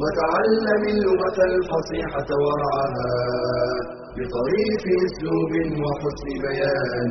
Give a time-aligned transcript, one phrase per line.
[0.00, 3.12] وتعلم اللغة الفصيحة ورعاها
[4.16, 7.10] بطريف أسلوب وحسن بيان.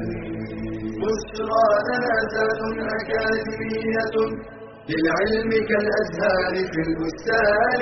[1.02, 2.62] بشرى لنا زاد
[2.98, 4.16] أكاديمية
[4.90, 7.82] للعلم كالأزهار في البستان.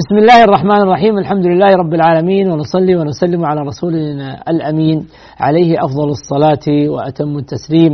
[0.00, 1.18] بسم الله الرحمن الرحيم.
[1.18, 4.98] الحمد لله رب العالمين ونصلي ونسلم على رسولنا الأمين.
[5.40, 7.92] عليه أفضل الصلاة وأتم التسليم.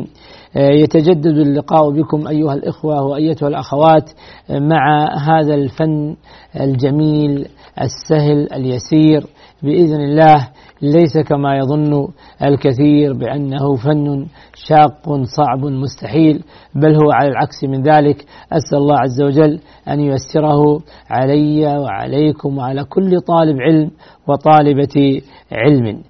[0.56, 4.10] يتجدد اللقاء بكم أيها الإخوة وأيتها الأخوات
[4.50, 6.16] مع هذا الفن
[6.60, 7.48] الجميل
[7.80, 9.26] السهل اليسير
[9.62, 10.48] بإذن الله.
[10.82, 12.08] ليس كما يظن
[12.44, 16.42] الكثير بأنه فن شاق صعب مستحيل
[16.74, 18.24] بل هو على العكس من ذلك.
[18.52, 23.90] أسأل الله عز وجل أن ييسره علي وعليكم وعلى كل طالب علم
[24.28, 26.02] وطالبة علم.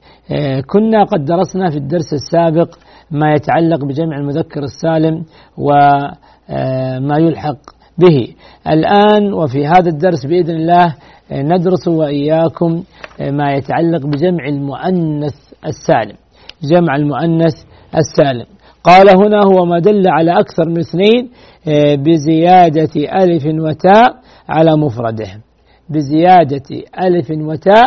[0.66, 2.68] كنا قد درسنا في الدرس السابق
[3.10, 5.24] ما يتعلق بجمع المذكر السالم
[5.58, 7.58] وما يلحق
[7.98, 8.34] به.
[8.68, 10.94] الآن وفي هذا الدرس بإذن الله
[11.32, 12.82] ندرس وإياكم
[13.20, 15.34] ما يتعلق بجمع المؤنث
[15.66, 16.16] السالم.
[16.72, 17.54] جمع المؤنث
[17.96, 18.46] السالم.
[18.84, 21.30] قال هنا هو ما دل على أكثر من اثنين
[21.96, 24.14] بزيادة ألف وتاء
[24.48, 25.40] على مفرده.
[25.90, 26.68] بزيادة
[27.00, 27.86] ألف وتاء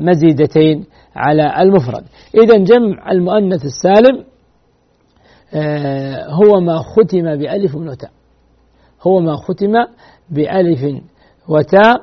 [0.00, 0.84] مزيدتين.
[1.16, 2.04] على المفرد.
[2.34, 4.24] إذا جمع المؤنث السالم
[6.28, 8.10] هو ما ختم بألف وتاء.
[9.02, 9.72] هو ما ختم
[10.30, 11.02] بألف
[11.48, 12.02] وتاء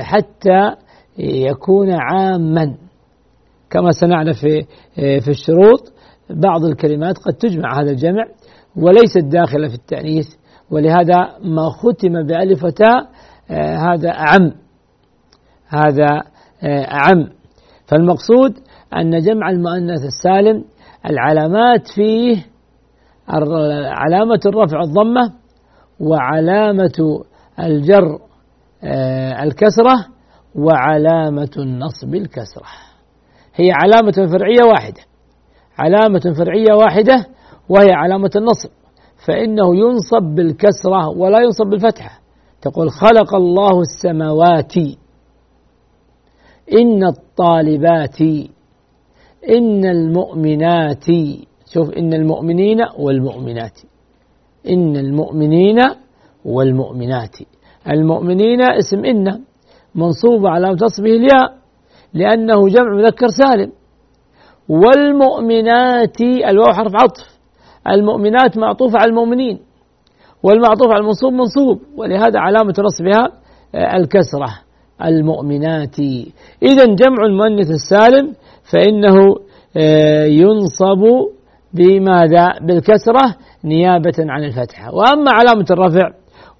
[0.00, 0.74] حتى
[1.18, 2.74] يكون عاما.
[3.70, 5.92] كما سنعرف في في الشروط
[6.30, 8.24] بعض الكلمات قد تجمع هذا الجمع
[8.76, 10.26] وليست داخلة في التأنيث
[10.70, 13.08] ولهذا ما ختم بألف وتاء
[13.58, 14.52] هذا أعم.
[15.68, 16.22] هذا
[16.64, 17.28] أعم.
[17.90, 18.52] فالمقصود
[18.96, 20.64] أن جمع المؤنث السالم
[21.10, 22.46] العلامات فيه
[23.88, 25.32] علامة الرفع الضمة
[26.00, 27.22] وعلامة
[27.60, 28.18] الجر
[29.42, 30.06] الكسرة
[30.54, 32.66] وعلامة النصب الكسرة.
[33.54, 35.00] هي علامة فرعية واحدة.
[35.78, 37.26] علامة فرعية واحدة
[37.68, 38.70] وهي علامة النصب.
[39.26, 42.20] فإنه ينصب بالكسرة ولا ينصب بالفتحة.
[42.62, 44.72] تقول خلق الله السماوات
[46.72, 48.20] إن الطالبات
[49.50, 51.04] إن المؤمنات
[51.72, 53.78] شوف إن المؤمنين والمؤمنات
[54.68, 55.78] إن المؤمنين
[56.44, 57.36] والمؤمنات.
[57.88, 59.40] المؤمنين اسم إن
[59.94, 61.54] منصوب على تصبه الياء
[62.14, 63.72] لأنه جمع مذكر سالم.
[64.68, 67.40] والمؤمنات الواو حرف عطف.
[67.88, 69.58] المؤمنات معطوفة على المؤمنين
[70.42, 73.32] والمعطوف على المنصوب منصوب ولهذا علامة نصبها
[73.74, 74.69] الكسرة.
[75.04, 75.98] المؤمنات.
[76.62, 78.34] إذا جمع المؤنث السالم
[78.72, 79.16] فإنه
[80.26, 81.02] ينصب
[81.74, 86.10] بماذا؟ بالكسرة نيابة عن الفتحة وأما علامة الرفع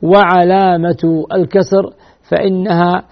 [0.02, 1.90] وعلامة الكسر
[2.22, 3.02] فإنها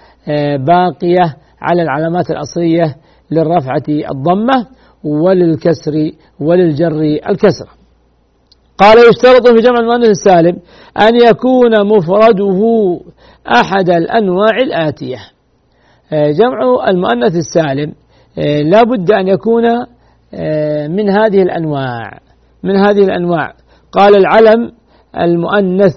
[0.56, 2.96] باقية على العلامات الأصلية
[3.30, 4.66] للرفعة الضمة
[5.04, 7.00] وللكسر وللجر
[7.30, 7.68] الكسرة.
[8.78, 10.58] قال يشترط في جمع المؤنث السالم
[11.00, 12.60] أن يكون مفرده
[13.52, 15.18] أحد الأنواع الآتية.
[16.12, 17.94] جمع المؤنث السالم.
[18.70, 19.64] لا بد أن يكون
[20.96, 22.20] من هذه الأنواع.
[22.62, 23.54] من هذه الأنواع.
[23.92, 24.72] قال العلم
[25.20, 25.94] المؤنث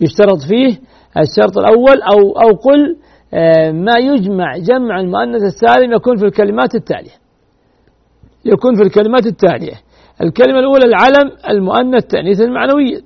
[0.00, 0.78] يشترط فيه
[1.18, 2.96] الشرط الأول أو أو قل
[3.72, 7.14] ما يجمع جمع المؤنث السالم يكون في الكلمات التالية.
[8.44, 9.74] يكون في الكلمات التالية.
[10.22, 13.00] الكلمة الأولى العلم المؤنث تأنيث المعنوية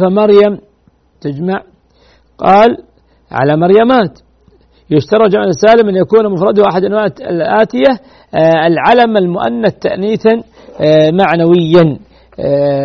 [0.00, 0.58] فمريم
[1.22, 1.62] تجمع.
[2.38, 2.76] قال
[3.30, 4.18] على مريمات.
[4.90, 8.00] يشترط جمع السالم أن يكون مفرده أحد أنواع الآتية
[8.66, 10.42] العلم المؤنث تأنيثا
[11.12, 11.98] معنويا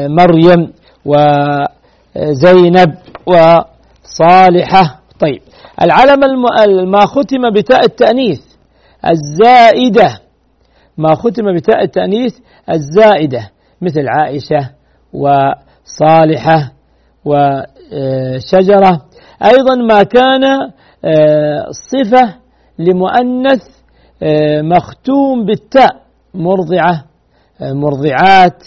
[0.08, 0.74] مريم
[1.06, 2.94] وزينب
[3.26, 5.42] وصالحة طيب.
[5.82, 6.20] العلم
[6.92, 8.42] ما ختم بتاء التأنيث
[9.12, 10.20] الزائدة.
[10.98, 12.38] ما ختم بتاء التأنيث
[12.70, 13.50] الزائدة.
[13.82, 14.70] مثل عائشة
[15.14, 16.72] وصالحة
[17.94, 19.02] وشجرة
[19.44, 20.72] أيضا ما كان
[21.72, 22.36] صفة
[22.80, 23.64] لمؤنث
[24.62, 26.02] مختوم بالتاء
[26.34, 27.04] مرضعة
[27.62, 28.64] مرضعات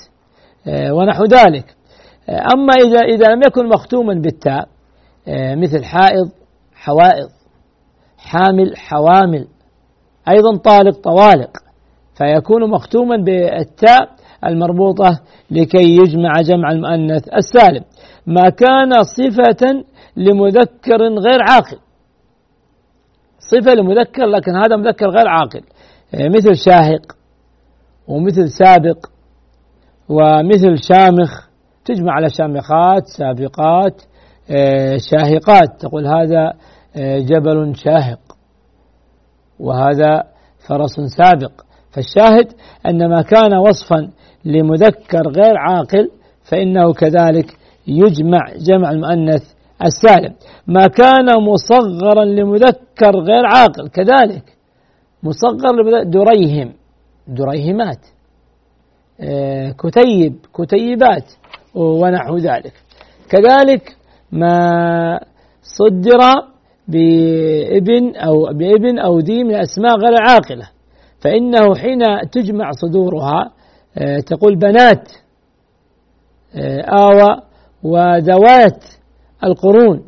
[0.68, 1.64] ونحو ذلك.
[2.28, 4.68] أما إذا إذا لم يكن مختوما بالتاء
[5.28, 6.30] مثل حائض
[6.74, 7.28] حوائض
[8.18, 9.46] حامل حوامل
[10.28, 11.50] أيضا طالق طوالق
[12.14, 14.08] فيكون مختوما بالتاء
[14.46, 15.20] المربوطة
[15.50, 17.84] لكي يجمع جمع المؤنث السالم.
[18.26, 19.84] ما كان صفة
[20.16, 21.78] لمذكر غير عاقل.
[23.38, 25.62] صفة لمذكر لكن هذا مذكر غير عاقل.
[26.14, 27.16] مثل شاهق
[28.08, 29.06] ومثل سابق
[30.08, 31.48] ومثل شامخ.
[31.84, 34.02] تجمع على شامخات سابقات
[35.10, 35.80] شاهقات.
[35.80, 36.52] تقول هذا
[36.96, 38.20] جبل شاهق
[39.60, 40.24] وهذا
[40.68, 41.52] فرس سابق.
[41.90, 42.52] فالشاهد
[42.86, 44.10] أن ما كان وصفا
[44.44, 46.10] لمذكر غير عاقل
[46.50, 49.42] فإنه كذلك يجمع جمع المؤنث
[49.84, 50.34] السالم.
[50.66, 54.44] ما كان مصغرا لمذكر غير عاقل كذلك
[55.22, 56.72] مصغر دريهم
[57.28, 58.06] دريهمات
[59.20, 61.32] آه، كتيب كتيبات
[61.74, 62.72] ونحو ذلك.
[63.28, 63.96] كذلك
[64.32, 65.20] ما
[65.62, 66.20] صدر
[66.88, 70.70] بابن أو بابن أو ذي من الأسماء غير عاقلة.
[71.20, 73.52] فإنه حين تجمع صدورها
[73.98, 75.08] آه، تقول بنات
[76.54, 77.49] آه، آوى
[77.82, 78.84] وذوات
[79.44, 80.02] القرون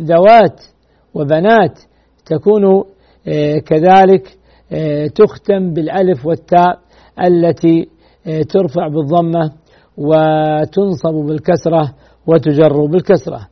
[0.00, 0.60] ذوات
[1.14, 1.78] وبنات
[2.26, 2.64] تكون
[3.28, 4.38] آه، كذلك
[5.14, 6.78] تختم بالألف والتاء
[7.24, 7.88] التي
[8.48, 9.52] ترفع بالضمة
[9.96, 11.94] وتنصب بالكسرة
[12.26, 13.48] وتجر بالكسرة.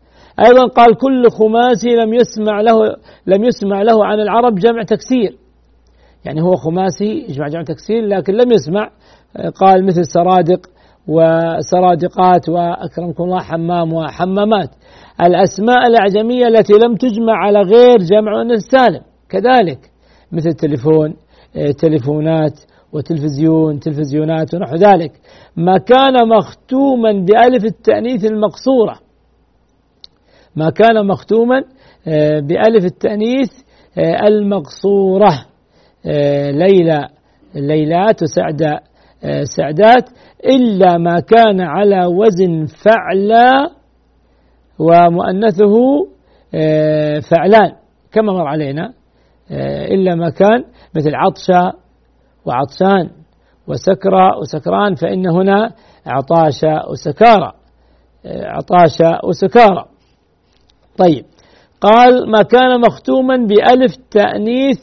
[0.47, 2.97] أيضا قال كل خماسي لم يسمع له
[3.27, 5.37] لم يسمع له عن العرب جمع تكسير.
[6.25, 8.91] يعني هو خماسي يجمع جمع تكسير لكن لم يسمع
[9.55, 10.61] قال مثل سرادق
[11.09, 14.71] وسرادقات وأكرمكم الله حمام وحمامات.
[15.21, 19.79] الأسماء الأعجمية التي لم تجمع على غير جمع السالم كذلك
[20.33, 21.15] مثل تليفون
[21.79, 22.61] تليفونات
[22.93, 25.13] وتلفزيون تلفزيونات ونحو ذلك.
[25.57, 28.99] ما كان مختوما بألف التأنيث المقصورة.
[30.57, 31.65] ما كان مختوما
[32.09, 33.51] آه، بألف التأنيث
[33.99, 35.47] آه، المقصورة.
[36.07, 37.09] آه، ليلى
[37.55, 38.83] ليلات وسعداء
[39.57, 40.09] سعدات
[40.47, 43.71] إلا ما كان على وزن فعلا
[44.79, 45.75] ومؤنثه
[47.31, 47.73] فعلان
[48.13, 48.93] كما مر علينا
[49.91, 50.65] إلا ما كان
[50.97, 51.73] مثل عطشة
[52.47, 53.11] وعطشان
[53.67, 55.73] وسكرى وسكران فإن هنا
[56.07, 57.53] عطاش وسكارى
[58.27, 59.85] عطاش وسكارى.
[60.99, 61.25] طيب
[61.81, 64.81] قال ما كان مختوما بألف تأنيث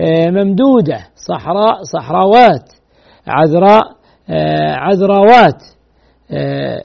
[0.00, 0.98] آه، ممدودة
[1.28, 2.72] صحراء صحراوات.
[3.28, 3.82] عذراء
[4.30, 5.62] آه، عذراوات
[6.30, 6.82] آه،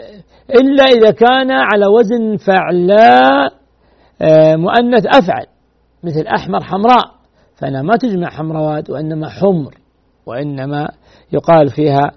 [0.62, 3.54] إلا إذا كان على وزن فعلاء
[4.58, 5.46] مؤنث أفعل
[6.04, 7.14] مثل أحمر حمراء
[7.56, 9.74] فأنا ما تجمع حمروات وإنما حمر
[10.26, 10.90] وإنما
[11.34, 12.12] يقال فيها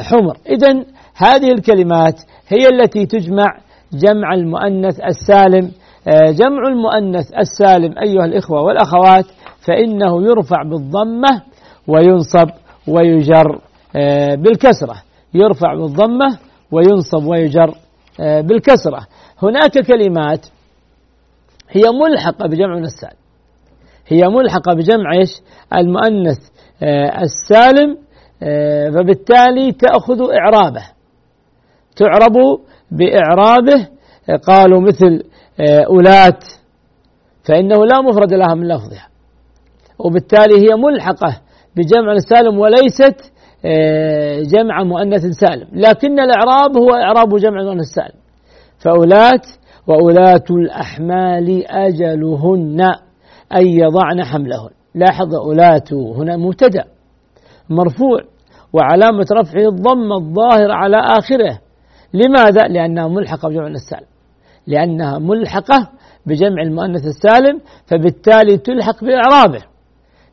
[0.00, 0.36] حمر.
[0.48, 0.84] إذا
[1.16, 3.46] هذه الكلمات هي التي تجمع
[3.92, 5.70] جمع المؤنث السالم
[6.08, 9.24] آه، جمع المؤنث السالم أيها الإخوة والأخوات
[9.66, 11.42] فإنه يرفع بالضمة
[11.88, 12.50] وينصب
[12.90, 13.60] ويجر
[13.96, 15.02] آه، بالكسرة.
[15.34, 16.38] يرفع بالضمة
[16.72, 17.74] وينصب ويجر
[18.20, 19.06] آه، بالكسرة.
[19.42, 20.46] هناك كلمات
[21.70, 23.20] هي ملحقة بجمع السالم.
[24.06, 25.40] هي ملحقة بجمع إيش؟
[25.74, 26.38] المؤنث
[27.22, 27.98] السالم
[28.94, 30.82] فبالتالي تأخذ إعرابه.
[31.96, 32.60] تعرب
[32.90, 33.88] بإعرابه
[34.46, 35.24] قالوا مثل
[35.60, 36.44] أولات
[37.44, 39.08] فإنه لا مفرد لها من لفظها.
[39.98, 41.40] وبالتالي هي ملحقة
[41.76, 43.32] بجمع السالم وليست
[43.64, 45.68] آه، جمع مؤنث سالم.
[45.72, 48.20] لكن الإعراب هو إعراب جمع مؤنث سالم.
[48.78, 49.46] فأولات
[49.86, 52.80] وأولات الأحمال أجلهن
[53.56, 54.70] أن يضعن حملهن.
[54.94, 56.84] لاحظ أولات هنا مبتدأ.
[57.70, 58.20] مرفوع.
[58.72, 61.58] وعلامة رفعه الضم الظاهر على آخره.
[62.14, 64.10] لماذا؟ لأنها ملحقة بجمع السالم
[64.66, 65.88] لأنها ملحقة
[66.26, 69.62] بجمع المؤنث السالم فبالتالي تلحق بإعرابه.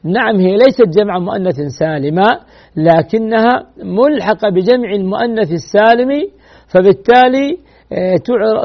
[0.03, 2.39] نعم هي ليست جمع مؤنث سالمة
[2.75, 6.09] لكنها ملحقة بجمع المؤنث السالم
[6.67, 7.57] فبالتالي
[7.91, 8.15] آه،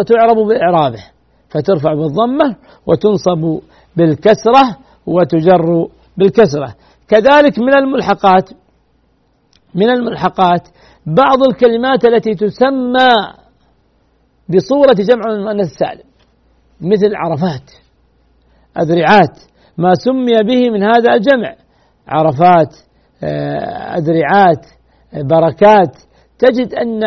[0.07, 1.05] تعرب بإعرابه
[1.49, 3.61] فترفع بالضمة وتنصب
[3.97, 6.75] بالكسرة وتجر بالكسرة.
[7.09, 8.51] كذلك من الملحقات
[9.75, 10.69] من الملحقات
[11.07, 13.09] بعض الكلمات التي تسمى
[14.49, 16.05] بصورة جمع المؤنث السالم
[16.81, 17.71] مثل عرفات
[18.79, 19.39] أذرعات
[19.79, 21.55] ما سمي به من هذا الجمع.
[22.09, 22.77] عرفات
[23.25, 24.67] آه، أذرعات
[25.15, 25.97] بركات.
[26.39, 27.03] تجد أن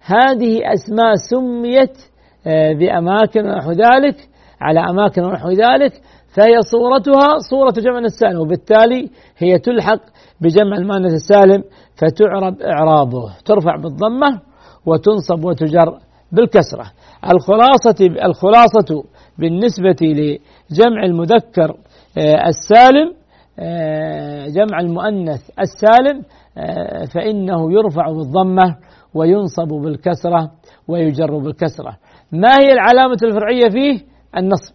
[0.00, 1.98] هذه أسماء سميت
[2.46, 4.28] آه، بأماكن ونحو ذلك
[4.60, 5.92] على أماكن ونحو ذلك
[6.34, 10.00] فهي صورتها صورة جمع السالم وبالتالي هي تلحق
[10.40, 11.64] بجمع المؤنث السالم
[11.96, 13.36] فتعرب إعرابه.
[13.44, 14.40] ترفع بالضمة
[14.86, 15.98] وتنصب وتجر
[16.32, 16.86] بالكسرة.
[17.24, 19.04] الخلاصة الخلاصة
[19.38, 21.85] بالنسبة لجمع المذكر آه،
[22.18, 23.12] السالم
[23.58, 26.22] آه، جمع المؤنث السالم
[26.58, 28.76] آه، فإنه يرفع بالضمة
[29.14, 30.50] وينصب بالكسرة
[30.88, 31.96] ويجر بالكسرة.
[32.32, 34.00] ما هي العلامة الفرعية فيه؟
[34.36, 34.74] النصب.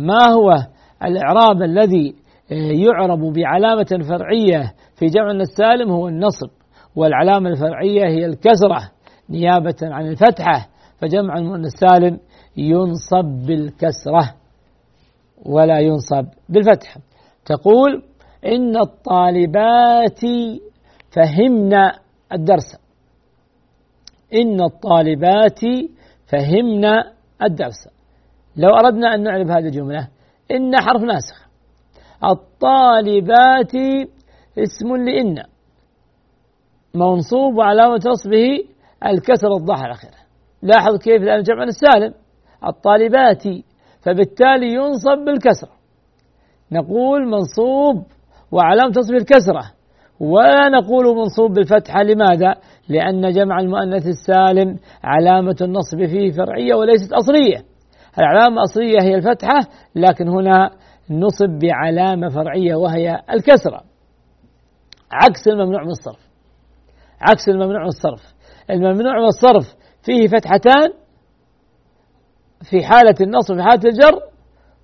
[0.00, 0.54] ما هو
[1.04, 2.14] الإعراب الذي
[2.50, 6.48] يعرب بعلامة فرعية في جمع السالم هو النصب
[6.96, 8.90] والعلامة الفرعية هي الكسرة
[9.30, 12.18] نيابة عن الفتحة فجمع المؤنث السالم
[12.56, 14.41] ينصب بالكسرة.
[15.46, 16.26] ولا ينصب.
[16.48, 17.00] بالفتحة
[17.44, 18.02] تقول
[18.46, 20.20] إن الطالبات
[21.10, 21.98] فهمنا
[22.32, 22.76] الدرس.
[24.34, 25.60] إن الطالبات
[26.26, 27.88] فهمنا الدرس.
[28.56, 30.08] لو أردنا أن نعرف هذه الجملة
[30.50, 31.46] إن حرف ناسخ.
[32.24, 33.74] الطالبات
[34.58, 35.42] اسم لإن.
[36.94, 38.64] منصوب وعلامة نصبه
[39.06, 40.22] الكسر الظاهر الأخيرة
[40.62, 42.14] لاحظ كيف لأن جمع السالم.
[42.66, 43.42] الطالبات
[44.02, 45.72] فبالتالي ينصب بالكسرة.
[46.72, 48.06] نقول منصوب
[48.52, 49.72] وعلامة نصبه الكسرة.
[50.20, 52.54] ولا نقول منصوب بالفتحة لماذا؟
[52.88, 57.64] لأن جمع المؤنث السالم علامة النصب فيه فرعية وليست أصلية.
[58.18, 59.60] العلامة الأصلية هي الفتحة
[59.94, 60.70] لكن هنا
[61.10, 63.82] نصب بعلامة فرعية وهي الكسرة.
[65.12, 66.28] عكس الممنوع من الصرف.
[67.20, 68.34] عكس الممنوع من الصرف.
[68.70, 71.01] الممنوع من الصرف فيه فتحتان
[72.70, 74.20] في حالة النصب في حالة الجر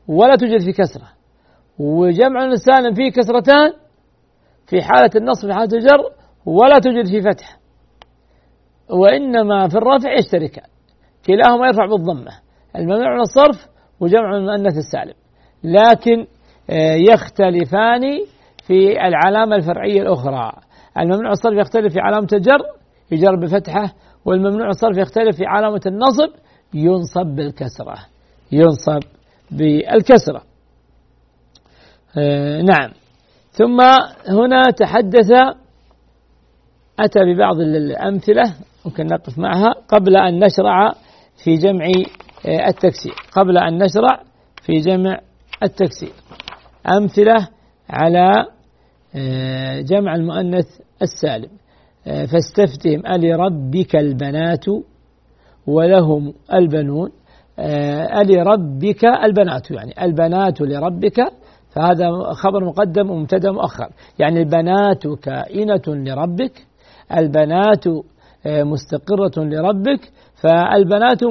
[0.08, 1.08] ولا توجد في كسرة.
[1.78, 3.72] وجمع السالم فيه كسرتان
[4.66, 6.10] في حالة النصب في حالة الجر
[6.46, 7.58] ولا توجد في فتح.
[8.90, 10.64] وإنما في الرفع يشتركان.
[11.26, 12.32] كلاهما يرفع بالضمة.
[12.76, 13.68] الممنوع من الصرف
[14.00, 15.14] وجمع المؤنث السالم.
[15.64, 16.26] لكن
[16.70, 18.02] آه، يختلفان
[18.66, 20.52] في العلامة الفرعية الأخرى.
[20.98, 22.60] الممنوع الصرف يختلف في علامة الجر
[23.10, 23.94] يجر بفتحة
[24.24, 26.30] والممنوع الصرف يختلف في علامة النصب
[26.74, 27.96] ينصب بالكسرة
[28.52, 29.02] ينصب
[29.50, 30.42] بالكسرة.
[32.18, 32.90] آه نعم.
[33.50, 33.80] ثم
[34.28, 35.30] هنا تحدث
[37.00, 40.92] أتى ببعض الأمثلة ممكن نقف معها قبل أن نشرع
[41.44, 41.86] في جمع
[42.46, 43.12] آه، التكسير.
[43.32, 44.22] قبل أن نشرع
[44.62, 45.20] في جمع
[45.62, 46.12] التكسير.
[46.86, 47.48] أمثلة
[47.90, 48.46] على
[49.14, 50.66] آه، جمع المؤنث
[51.02, 51.50] السالم.
[52.04, 54.64] فاستفتهم ألربك البنات
[55.68, 57.10] ولهم البنون
[57.58, 61.32] آه، ألربك البنات يعني البنات لربك
[61.70, 66.66] فهذا خبر مقدم ومبتدأ مؤخر يعني البنات كائنة لربك
[67.16, 67.84] البنات
[68.46, 71.24] مستقرة لربك فالبنات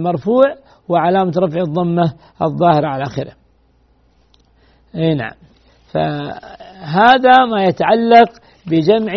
[0.00, 0.44] مرفوع
[0.88, 3.32] وعلامة رفع الضمة الظاهرة على آخره.
[4.94, 5.32] نعم.
[5.92, 8.30] فهذا ما يتعلق
[8.66, 9.12] بجمع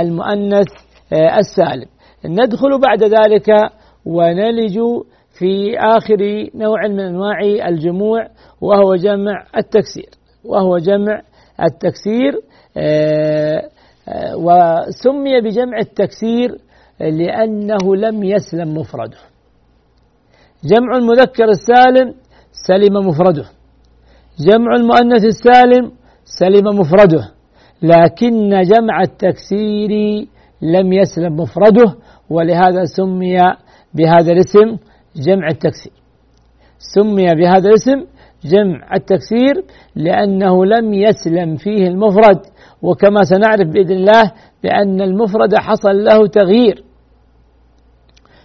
[0.00, 0.68] المؤنث
[1.12, 1.86] آه، السالم.
[2.24, 3.46] ندخل بعد ذلك
[4.06, 4.78] ونلج
[5.38, 8.26] في آخر نوع من أنواع الجموع
[8.60, 10.10] وهو جمع التكسير.
[10.44, 11.22] وهو جمع
[11.62, 12.32] التكسير
[12.76, 13.68] آه،
[14.08, 16.58] آه، وسمي بجمع التكسير
[17.00, 19.18] لأنه لم يسلم مفرده.
[20.64, 22.14] جمع المذكر السالم
[22.68, 23.44] سلم مفرده.
[24.38, 25.92] جمع المؤنث السالم
[26.24, 27.30] سلم مفرده.
[27.82, 29.90] لكن جمع التكسير
[30.62, 31.94] لم يسلم مفرده
[32.30, 33.38] ولهذا سمي
[33.96, 34.76] بهذا الاسم
[35.16, 35.92] جمع التكسير.
[36.78, 38.06] سمي بهذا الاسم
[38.44, 39.54] جمع التكسير
[39.96, 42.40] لأنه لم يسلم فيه المفرد
[42.82, 46.84] وكما سنعرف بإذن الله بأن المفرد حصل له تغيير.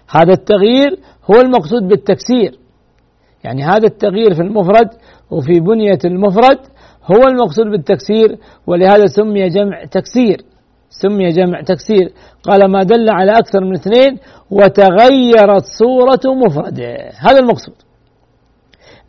[0.09, 0.99] هذا التغيير
[1.31, 2.59] هو المقصود بالتكسير.
[3.43, 4.89] يعني هذا التغيير في المفرد
[5.31, 6.59] وفي بنية المفرد
[7.11, 10.41] هو المقصود بالتكسير ولهذا سمي جمع تكسير.
[10.91, 12.11] سمي جمع تكسير.
[12.43, 14.19] قال ما دل على أكثر من اثنين
[14.51, 17.09] وتغيرت صورة مفرده.
[17.19, 17.75] هذا المقصود.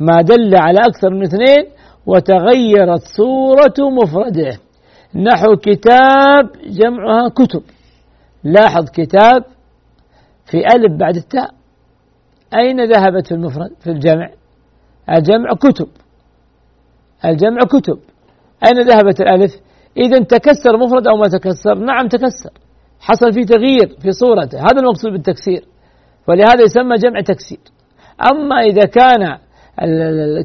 [0.01, 1.65] ما دل على أكثر من اثنين
[2.07, 4.59] وتغيرت صورة مفرده.
[5.15, 7.63] نحو كتاب جمعها كتب.
[8.45, 9.45] لاحظ كتاب
[10.47, 11.51] في ألف بعد التاء.
[12.55, 14.31] أين ذهبت في المفرد في الجمع؟
[15.11, 15.89] الجمع كتب.
[17.25, 17.99] الجمع كتب.
[18.67, 19.53] أين ذهبت الألف؟
[19.97, 21.75] إذا تكسر مفرد أو ما تكسر.
[21.75, 22.51] نعم تكسر.
[23.01, 24.59] حصل فيه تغيير في صورته.
[24.59, 25.65] هذا المقصود بالتكسير.
[26.29, 27.61] ولهذا يسمى جمع تكسير.
[28.31, 29.39] أما إذا كان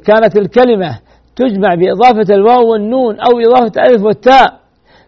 [0.06, 1.00] كانت الكلمة
[1.36, 4.60] تجمع بإضافة الواو والنون أو إضافة الألف والتاء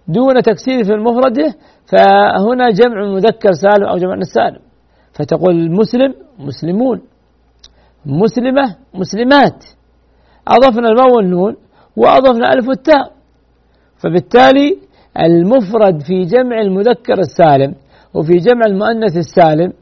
[0.07, 1.37] دون تكسير في المفرد
[1.85, 4.61] فهنا جمع مذكر سالم أو جمع سالم.
[5.13, 7.01] فتقول مسلم مسلمون.
[8.05, 9.65] مسلمة مسلمات.
[10.47, 11.55] أضفنا الواو والنون
[11.95, 13.18] وأضفنا ألف والتاء.
[13.99, 14.77] فبالتالي
[15.19, 17.75] المفرد في جمع المذكر السالم
[18.13, 19.73] وفي جمع المؤنث السالم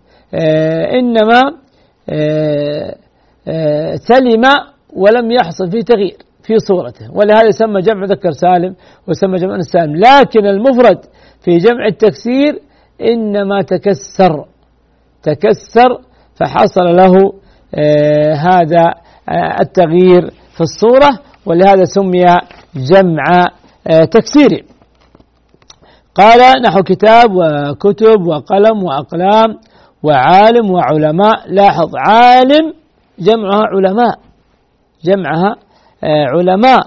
[0.99, 1.41] إنما
[3.95, 4.43] سلم
[4.93, 8.75] ولم يحصل فيه تغيير في صورته ولهذا يسمى جمع مذكر سالم
[9.07, 9.95] ويسمى جمع سالم.
[9.95, 10.99] لكن المفرد
[11.41, 12.59] في جمع التكسير
[13.01, 14.45] إنما تكسر
[15.23, 16.01] تكسر
[16.35, 17.33] فحصل له
[17.75, 18.83] آه هذا
[19.29, 22.25] آه التغيير في الصورة ولهذا سمي
[22.75, 23.45] جمع
[23.87, 24.65] آه تكسير
[26.15, 29.57] قال نحو كتاب وكتب وقلم وأقلام
[30.03, 31.47] وعالم وعلماء.
[31.47, 32.73] لاحظ عالم
[33.19, 34.19] جمعها علماء.
[35.03, 35.55] جمعها
[36.03, 36.79] آه، علماء.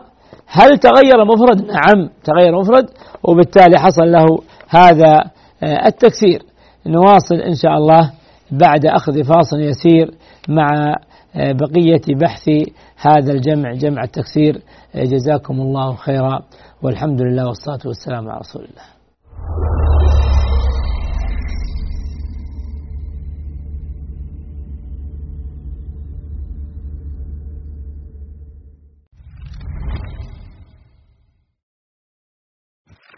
[0.47, 2.87] هل تغير مفرد؟ نعم تغير مفرد
[3.23, 4.27] وبالتالي حصل له
[4.69, 5.25] هذا
[5.63, 6.43] آه، التكسير.
[6.87, 8.13] نواصل إن شاء الله
[8.51, 10.11] بعد أخذ فاصل يسير
[10.49, 10.95] مع
[11.35, 12.49] بقية بحث
[12.97, 14.63] هذا الجمع جمع التكسير.
[14.95, 16.41] جزاكم الله خيرا.
[16.83, 18.83] والحمد لله والصلاة والسلام على رسول الله.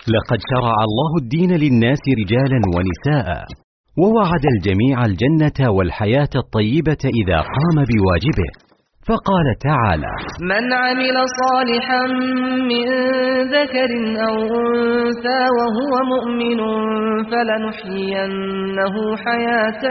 [0.08, 3.44] لقد شرع الله الدين للناس رجالا ونساء
[3.98, 8.71] ووعد الجميع الجنة والحياة الطيبة إذا قام بواجبه.
[9.08, 10.12] فقال تعالى
[10.52, 12.02] من عمل صالحا
[12.72, 12.86] من
[13.56, 13.90] ذكر
[14.28, 16.60] أو أنثى وهو مؤمن
[17.30, 19.82] فلنحيينه حياة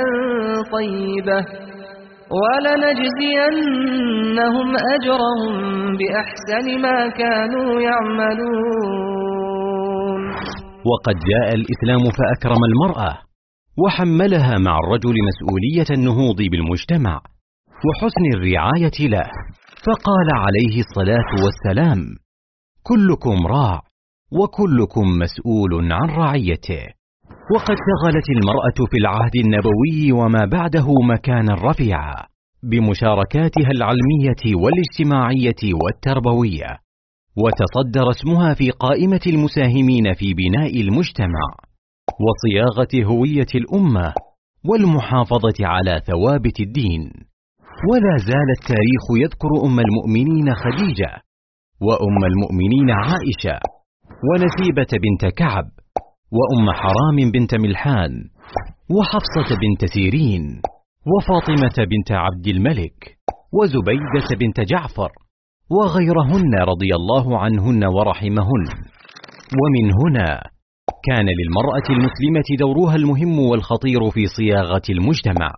[0.71, 1.39] طيبة
[2.41, 5.53] ولنجزينهم أجرهم
[5.99, 9.21] بأحسن ما كانوا يعملون.
[10.91, 13.13] وقد جاء الإسلام فأكرم المرأة
[13.85, 17.15] وحملها مع الرجل مسؤولية النهوض بالمجتمع.
[17.87, 19.29] وحسن الرعاية له.
[19.85, 21.99] فقال عليه الصلاة والسلام
[22.83, 23.81] كلكم راع
[24.31, 26.83] وكلكم مسؤول عن رعيته.
[27.55, 32.15] وقد شغلت المرأة في العهد النبوي وما بعده مكانا رفيعا
[32.63, 36.77] بمشاركاتها العلمية والاجتماعية والتربوية
[37.37, 41.47] وتصدر اسمها في قائمة المساهمين في بناء المجتمع
[42.25, 44.13] وصياغة هوية الأمة
[44.65, 47.30] والمحافظة على ثوابت الدين.
[47.89, 51.11] ولا زال التاريخ يذكر أم المؤمنين خديجة
[51.81, 53.59] وأم المؤمنين عائشة
[54.27, 55.65] ونسيبة بنت كعب
[56.37, 58.11] وأم حرام بنت ملحان
[58.89, 60.61] وحفصة بنت سيرين
[61.15, 63.17] وفاطمة بنت عبد الملك
[63.53, 65.11] وزبيدة بنت جعفر
[65.71, 68.65] وغيرهن رضي الله عنهن ورحمهن.
[69.61, 70.41] ومن هنا
[71.07, 75.51] كان للمرأة المسلمة دورها المهم والخطير في صياغة المجتمع.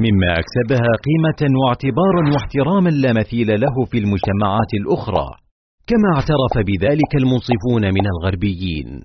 [0.00, 5.28] مما أكسبها قيمة واعتبارا واحتراما لا مثيل له في المجتمعات الأخرى
[5.86, 9.02] كما اعترف بذلك المنصفون من الغربيين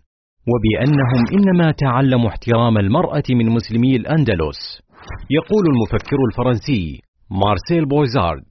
[0.51, 4.81] وبأنهم إنما تعلموا احترام المرأة من مسلمي الأندلس.
[5.29, 8.45] يقول المفكر الفرنسي مارسيل بويزارد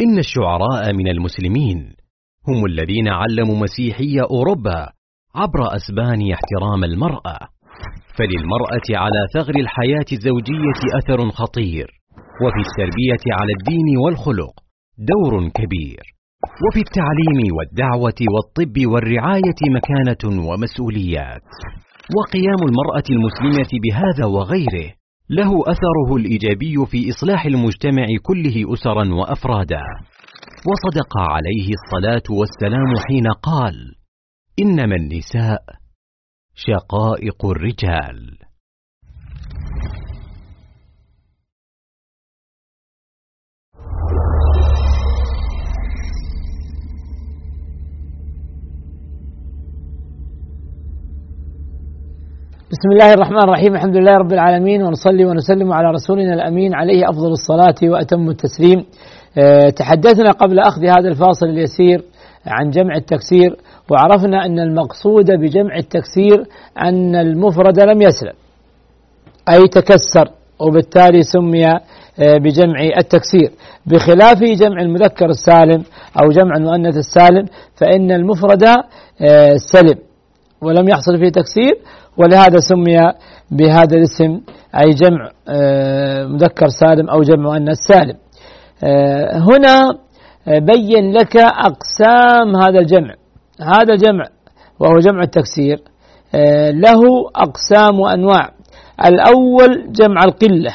[0.00, 1.78] إن الشعراء من المسلمين
[2.48, 4.86] هم الذين علموا مسيحي أوروبا
[5.34, 7.38] عبر أسبانيا احترام المرأة.
[8.16, 11.88] فللمرأة على ثغر الحياة الزوجية أثر خطير.
[12.42, 14.54] وفي التربية على الدين والخلق
[14.98, 16.02] دور كبير.
[16.64, 21.48] وفي التعليم والدعوة والطب والرعاية مكانة ومسؤوليات.
[22.16, 24.88] وقيام المرأة المسلمة بهذا وغيره
[25.30, 29.84] له أثره الإيجابي في إصلاح المجتمع كله أسرا وأفرادا.
[30.70, 33.74] وصدق عليه الصلاة والسلام حين قال
[34.60, 35.81] إنما النساء
[36.54, 38.38] شقائق الرجال.
[52.70, 53.74] بسم الله الرحمن الرحيم.
[53.74, 58.84] الحمد لله رب العالمين ونصلي ونسلم على رسولنا الأمين عليه أفضل الصلاة وأتم التسليم.
[59.38, 62.04] أه تحدثنا قبل أخذ هذا الفاصل اليسير
[62.46, 63.56] عن جمع التكسير.
[63.90, 66.44] وعرفنا أن المقصود بجمع التكسير
[66.78, 68.32] أن المفرد لم يسلم
[69.52, 70.28] أي تكسر
[70.60, 71.64] وبالتالي سمي
[72.18, 73.50] بجمع التكسير.
[73.86, 75.84] بخلاف جمع المذكر السالم
[76.22, 78.64] أو جمع المؤنث السالم فإن المفرد
[79.56, 79.98] سلم
[80.62, 81.74] ولم يحصل فيه تكسير
[82.16, 83.12] ولهذا سمي
[83.50, 84.40] بهذا الاسم
[84.76, 85.30] أي جمع
[86.26, 88.16] مذكر سالم أو جمع مؤنث سالم.
[89.32, 89.98] هنا
[90.46, 93.14] بين لك أقسام هذا الجمع.
[93.62, 94.24] هذا الجمع
[94.80, 95.82] وهو جمع التكسير.
[96.70, 97.00] له
[97.36, 98.50] أقسام وأنواع.
[99.04, 100.74] الأول جمع القلة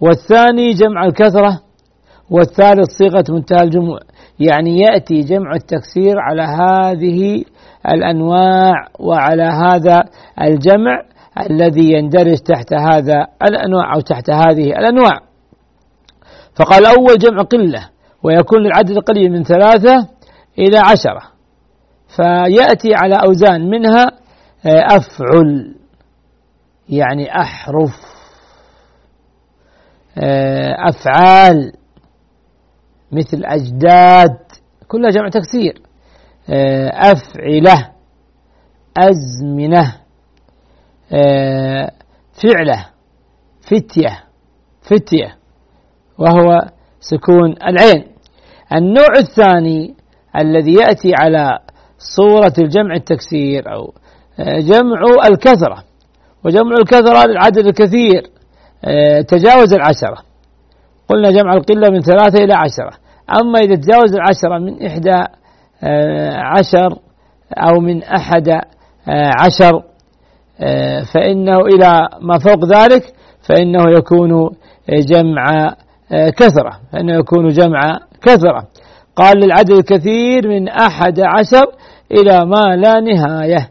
[0.00, 1.60] والثاني جمع الكثرة
[2.30, 3.98] والثالث صيغة منتهى الجموع.
[4.38, 7.44] يعني يأتي جمع التكسير على هذه
[7.88, 10.04] الأنواع وعلى هذا
[10.40, 11.02] الجمع
[11.50, 15.20] الذي يندرج تحت هذا الأنواع أو تحت هذه الأنواع.
[16.56, 17.88] فقال أول جمع قلة
[18.22, 20.08] ويكون العدد قليل من ثلاثة
[20.58, 21.33] إلى عشرة.
[22.16, 24.06] فيأتي على أوزان منها
[24.66, 25.76] آه، أفعل
[26.88, 28.00] يعني أحرف
[30.18, 31.72] آه، أفعال
[33.12, 34.38] مثل أجداد
[34.88, 35.82] كلها جمع تكسير
[36.48, 37.90] آه، أفعلة
[38.98, 39.96] أزمنة
[42.42, 42.86] فعلة
[43.60, 44.24] فتية
[44.82, 45.36] فتية
[46.18, 48.06] وهو سكون العين.
[48.72, 49.94] النوع الثاني
[50.38, 51.58] الذي يأتي على
[52.04, 53.92] صورة الجمع التكسير أو
[54.40, 55.84] آه، جمع الكثرة.
[56.44, 58.30] وجمع الكثرة للعدد الكثير
[58.84, 60.16] آه، تجاوز العشرة.
[61.08, 62.98] قلنا جمع القلة من ثلاثة إلى عشرة.
[63.40, 65.24] أما إذا تجاوز العشرة من إحدى
[65.82, 66.98] آه، عشر
[67.56, 68.48] أو من أحد
[69.40, 69.82] عشر
[71.14, 73.14] فإنه إلى ما فوق ذلك
[73.48, 74.50] فإنه يكون
[74.88, 75.74] جمع
[76.10, 76.80] كثرة.
[76.92, 77.80] فإنه يكون جمع
[78.22, 78.66] كثرة.
[79.16, 81.66] قال للعدد الكثير من أحد عشر
[82.12, 83.70] إلى ما لا نهاية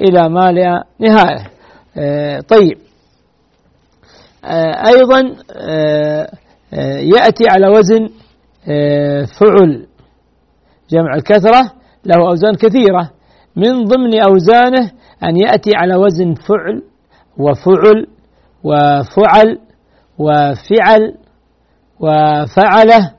[0.00, 1.50] إلى ما لا نهاية.
[1.98, 2.78] آه، طيب.
[4.44, 6.28] آه، أيضا آه،
[7.16, 8.08] يأتي على وزن
[9.40, 9.86] فعل
[10.90, 11.72] جمع الكثرة
[12.04, 13.10] له أوزان كثيرة.
[13.56, 14.90] من ضمن أوزانه
[15.24, 16.82] أن يأتي على وزن فعل
[17.38, 18.06] وفعل
[18.64, 19.58] وفعل
[20.18, 21.14] وفعل
[22.00, 23.12] وفعله.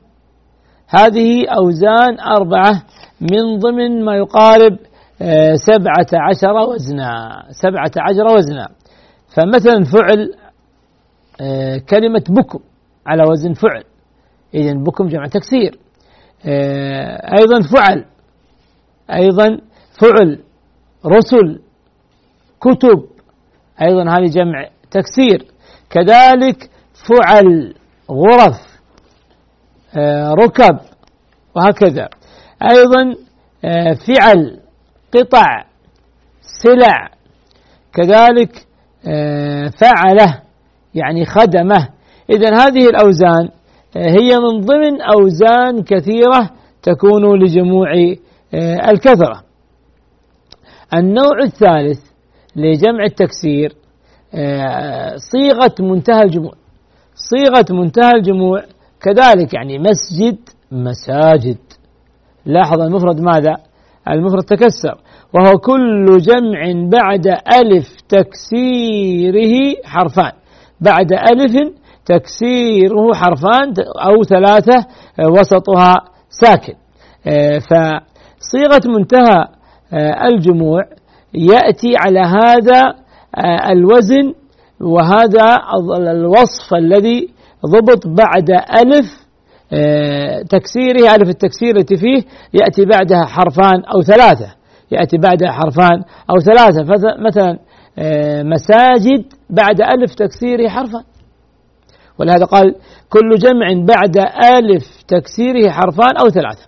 [0.88, 2.82] هذه أوزان أربعة.
[3.20, 4.78] من ضمن ما يقارب
[5.22, 8.68] آه، سبعة عشر وزنا سبعة عشر وزنا.
[9.36, 10.34] فمثلا فعل
[11.40, 12.60] آه، كلمة بكم
[13.06, 13.84] على وزن فعل.
[14.54, 15.78] إذا بكم جمع تكسير.
[16.46, 18.04] آه، أيضا فعل
[19.10, 19.60] أيضا
[20.00, 20.40] فعل
[21.06, 21.60] رسل
[22.60, 23.04] كتب
[23.82, 25.46] أيضا هذه جمع تكسير.
[25.90, 26.70] كذلك
[27.08, 27.74] فعل
[28.10, 28.74] غرف
[30.42, 30.78] ركب
[31.56, 32.08] وهكذا.
[32.72, 33.14] أيضا
[33.64, 34.60] آه، فعل
[35.14, 35.64] قطع
[36.40, 37.10] سلع
[37.92, 38.66] كذلك
[39.06, 40.42] آه، فعله
[40.94, 41.88] يعني خدمه.
[42.30, 43.48] إذا هذه الأوزان
[43.96, 46.50] هي من ضمن أوزان كثيرة
[46.82, 47.86] تكون لجموع
[48.88, 49.42] الكثرة.
[50.94, 52.00] النوع الثالث
[52.56, 53.74] لجمع التكسير
[55.16, 56.52] صيغة منتهى الجموع.
[57.14, 58.62] صيغة منتهى الجموع
[59.00, 60.38] كذلك يعني مسجد
[60.72, 61.58] مساجد.
[62.46, 63.56] لاحظ المفرد ماذا؟
[64.10, 64.98] المفرد تكسر.
[65.34, 67.26] وهو كل جمع بعد
[67.56, 70.32] ألف تكسيره حرفان.
[70.80, 71.72] بعد ألف
[72.06, 73.74] تكسيره حرفان
[74.06, 74.86] أو ثلاثة
[75.20, 75.94] وسطها
[76.28, 76.74] ساكن.
[77.60, 79.44] فصيغة منتهى
[80.32, 80.82] الجموع
[81.34, 82.94] يأتي على هذا
[83.70, 84.34] الوزن
[84.80, 85.58] وهذا
[86.10, 87.28] الوصف الذي
[87.66, 89.23] ضبط بعد ألف آه،
[90.50, 92.22] تكسيره ألف التكسير التي فيه
[92.54, 94.54] يأتي بعدها حرفان أو ثلاثة.
[94.90, 96.82] يأتي بعدها حرفان أو ثلاثة.
[97.18, 97.58] مثلا
[97.98, 101.02] آه، مساجد بعد ألف تكسيره حرفان.
[102.18, 102.74] ولهذا قال
[103.08, 106.66] كل جمع بعد ألف تكسيره حرفان أو ثلاثة.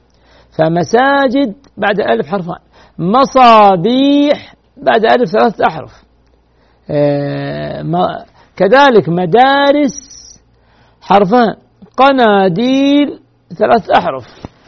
[0.58, 2.58] فمساجد بعد ألف حرفان.
[2.98, 6.04] مصابيح بعد ألف ثلاثة أحرف.
[6.90, 7.82] آه،
[8.56, 9.96] كذلك مدارس
[11.00, 11.65] حرفان.
[11.96, 13.18] قناديل
[13.58, 14.24] ثلاث أحرف.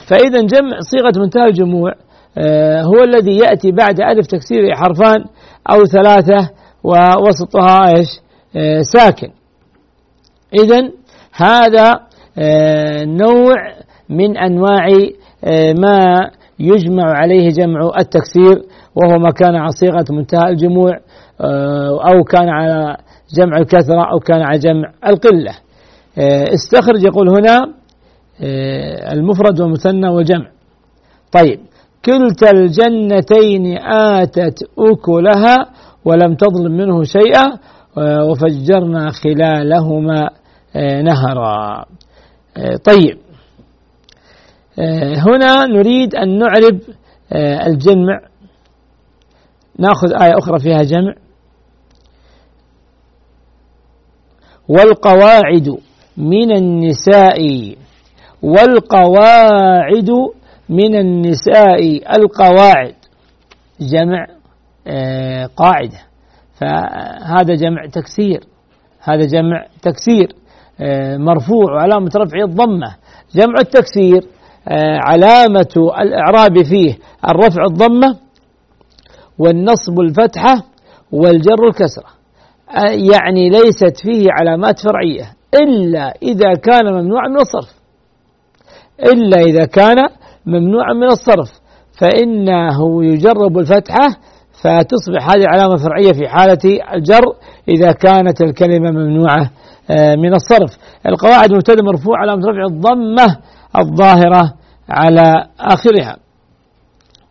[0.06, 1.92] فإذا جمع صيغة منتهى الجموع
[2.38, 5.24] آه، هو الذي يأتي بعد ألف تكسير حرفان
[5.70, 6.50] أو ثلاثة
[6.84, 8.08] ووسطها إيش؟
[8.56, 9.28] آه، ساكن.
[10.62, 10.90] إذا
[11.32, 11.92] هذا
[12.38, 13.56] آه، نوع
[14.08, 14.86] من أنواع
[15.78, 18.62] ما يجمع عليه جمع التكسير
[18.94, 20.92] وهو ما كان على صيغة منتهى الجموع
[22.12, 22.96] أو كان على
[23.38, 25.52] جمع الكثرة أو كان على جمع القلة.
[26.54, 27.74] استخرج يقول هنا
[28.40, 30.50] آه، المفرد والمثنى والجمع.
[31.32, 31.60] طيب
[32.04, 35.56] كلتا الجنتين آتت أكلها
[36.04, 37.58] ولم تظلم منه شيئا
[37.98, 40.28] آه، وفجرنا خلالهما
[41.02, 41.84] نهرا.
[42.84, 43.18] طيب.
[45.16, 46.80] هنا نريد أن نعرب
[47.66, 48.20] الجمع.
[49.78, 51.14] ناخذ آية أخرى فيها جمع.
[54.68, 55.78] والقواعد.
[56.18, 57.74] من النساء
[58.42, 60.10] والقواعد
[60.68, 62.94] من النساء القواعد.
[63.80, 64.26] جمع
[64.86, 65.98] آه، قاعدة.
[66.60, 68.40] فهذا جمع تكسير.
[69.00, 70.32] هذا جمع تكسير
[70.80, 72.96] آه، مرفوع وعلامة رفعه الضمة.
[73.34, 74.22] جمع التكسير
[74.68, 78.16] آه، علامة الإعراب فيه الرفع الضمة
[79.38, 80.62] والنصب الفتحة
[81.12, 82.18] والجر الكسرة.
[83.12, 85.37] يعني ليست فيه علامات فرعية.
[85.54, 87.74] إلا إذا كان ممنوعا من الصرف.
[89.12, 89.96] إلا إذا كان
[90.46, 91.50] ممنوعا من الصرف.
[92.00, 94.08] فإنه يجرب الفتحة
[94.62, 96.58] فتصبح هذه علامة فرعية في حالة
[96.94, 97.24] الجر
[97.68, 99.50] إذا كانت الكلمة ممنوعة
[99.90, 100.78] آه، من الصرف.
[101.06, 103.36] القواعد مبتدا مرفوع علامة رفع الضمة
[103.78, 104.54] الظاهرة
[104.88, 106.16] على آخرها.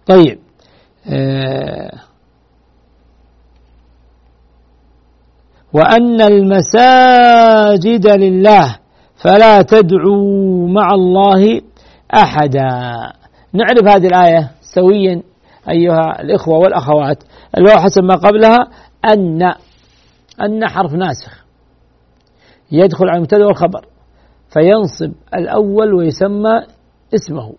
[0.05, 0.39] طيب
[5.73, 8.77] وأن المساجد لله
[9.15, 11.61] فلا تدعوا مع الله
[12.13, 12.69] أحدا.
[13.53, 15.21] نعرف هذه الآية سويا
[15.69, 17.23] أيها الإخوة والأخوات.
[17.57, 18.57] الواو حسب ما قبلها
[19.13, 19.43] أن
[20.41, 21.45] أن حرف ناسخ
[22.71, 23.85] يدخل على المبتدأ والخبر
[24.53, 26.63] فينصب الأول ويسمى
[27.15, 27.53] اسمه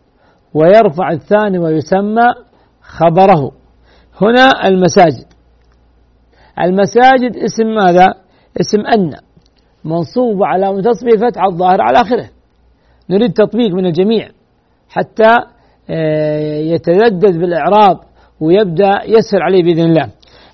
[0.54, 2.34] ويرفع الثاني ويسمى
[2.82, 3.52] خبره.
[4.22, 5.27] هنا المساجد.
[6.60, 8.06] المساجد اسم ماذا؟
[8.60, 9.14] اسم أن.
[9.84, 12.28] منصوب على منتصبه فتح الظاهر على آخره.
[13.10, 14.28] نريد تطبيق من الجميع.
[14.88, 15.30] حتى
[15.90, 18.00] آه، يتلذذ بالإعراب
[18.40, 20.10] ويبدأ يسهل عليه بإذن الله.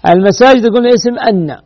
[0.09, 1.57] المساجد قلنا اسم أن.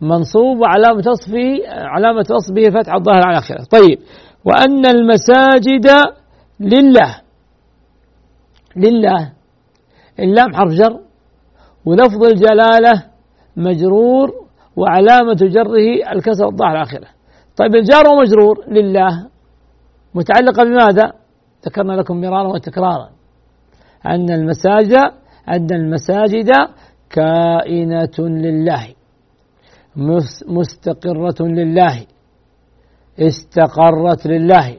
[0.00, 3.64] منصوب وعلامة وصفه علامة وصفه فتح الظاهر على آخره.
[3.64, 3.98] طيب.
[4.44, 5.88] وأن المساجد
[6.60, 7.16] لله.
[8.76, 9.32] لله.
[10.20, 11.00] اللام حرف جر.
[11.84, 13.11] ولفظ الجلالة
[13.56, 14.30] مجرور
[14.76, 17.08] وعلامة جره الكسر الظاهر على آخره
[17.56, 19.28] طيب الجار ومجرور لله
[20.14, 21.12] متعلقة بماذا؟
[21.66, 23.10] ذكرنا لكم مرارا وتكرارا.
[24.06, 24.94] أن المساجد
[25.48, 26.50] أن المساجد
[27.10, 28.88] كائنة لله
[30.48, 32.06] مستقرة لله
[33.20, 34.76] استقرت لله.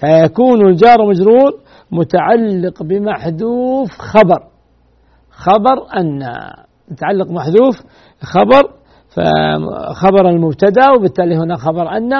[0.00, 4.48] فيكون الجار مجرور متعلق بمحذوف خبر.
[5.30, 6.22] خبر أن
[6.90, 7.82] متعلق محذوف
[8.22, 8.70] خبر
[9.08, 12.12] فخبر المبتدأ وبالتالي هنا خبر أن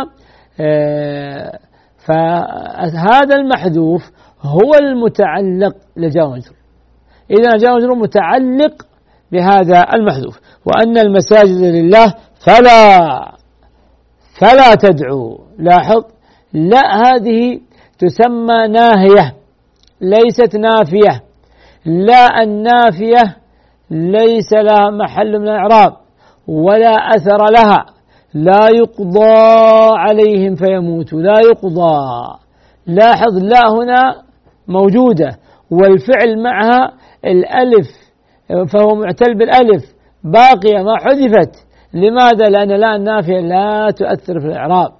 [0.60, 1.58] آه،
[2.06, 6.56] فهذا المحذوف هو المتعلق لجار مجرور
[7.30, 8.86] إذا جار مجرور متعلق
[9.32, 12.14] بهذا المحذوف وأن المساجد لله
[12.46, 13.34] فلا
[14.40, 15.40] فلا تدعو.
[15.58, 16.04] لاحظ؟
[16.52, 17.60] لا هذه
[17.98, 19.34] تسمى ناهية
[20.00, 21.22] ليست نافية.
[21.84, 23.36] لا النافية
[23.94, 25.92] ليس لها محل من الإعراب
[26.48, 27.86] ولا أثر لها.
[28.34, 31.20] لا يقضى عليهم فيموتوا.
[31.20, 31.98] لا يقضى.
[32.86, 34.22] لاحظ لا هنا
[34.68, 35.36] موجودة
[35.70, 36.92] والفعل معها
[37.24, 37.88] الألف
[38.72, 39.84] فهو معتل بالألف.
[40.24, 41.66] باقية ما حذفت.
[41.94, 44.92] لماذا؟ لأن لا النافية لا تؤثر في الإعراب.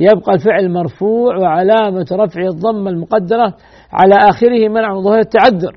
[0.00, 3.54] يبقى الفعل مرفوع وعلامة رفعه الضمة المقدرة
[3.92, 5.76] على آخره منع من ظهور التعذر.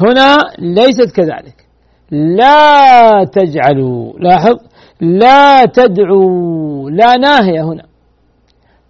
[0.00, 1.67] هنا ليست كذلك.
[2.10, 4.56] لا تجعلوا لاحظ
[5.00, 7.82] لا تدعوا لا ناهية هنا.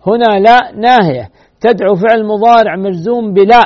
[0.07, 1.31] هنا لا ناهية.
[1.61, 3.63] تدعو فعل مضارع مجزوم بلا.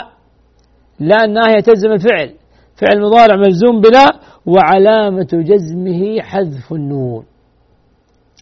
[1.01, 2.35] لا الناهية تلزم الفعل.
[2.77, 4.07] فعل مضارع مجزوم بلا.
[4.47, 7.25] وعلامة جزمه حذف النون.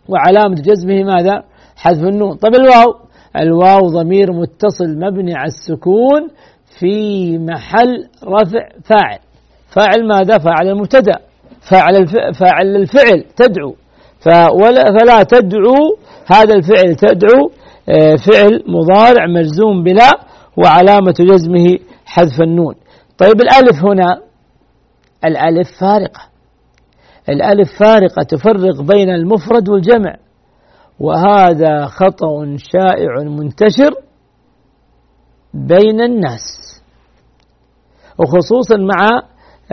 [0.08, 1.44] وعلامة جزمه ماذا؟
[1.76, 2.36] حذف النون.
[2.36, 2.94] طيب الواو.
[3.36, 6.28] الواو ضمير متصل مبني على السكون
[6.78, 9.18] في محل رفع فاعل.
[9.70, 11.18] فاعل ماذا؟ فاعل المبتدأ.
[11.70, 12.06] فاعل.
[12.34, 13.74] فاعل الفعل تدعو.
[14.20, 15.96] فولا فلا تدعو.
[16.26, 17.50] هذا الفعل تدعو
[17.88, 20.10] آه، فعل مضارع مجزوم بلا
[20.56, 22.74] وعلامة جزمه حذف النون.
[23.18, 24.22] طيب الألف هنا؟
[25.24, 26.20] الألف فارقة.
[27.28, 30.16] الألف فارقة تفرق بين المفرد والجمع.
[31.00, 33.94] وهذا خطأ شائع منتشر
[35.54, 36.42] بين الناس.
[38.18, 39.22] وخصوصا مع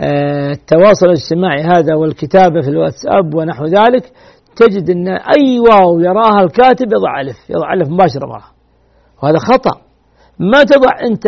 [0.00, 4.12] التواصل الاجتماعي هذا والكتابة في الواتساب ونحو ذلك
[4.56, 8.52] تجد أن أي واو يراها الكاتب يضع ألف يضع ألف مباشرة معها
[9.22, 9.80] وهذا خطأ.
[10.38, 11.26] ما تضع أنت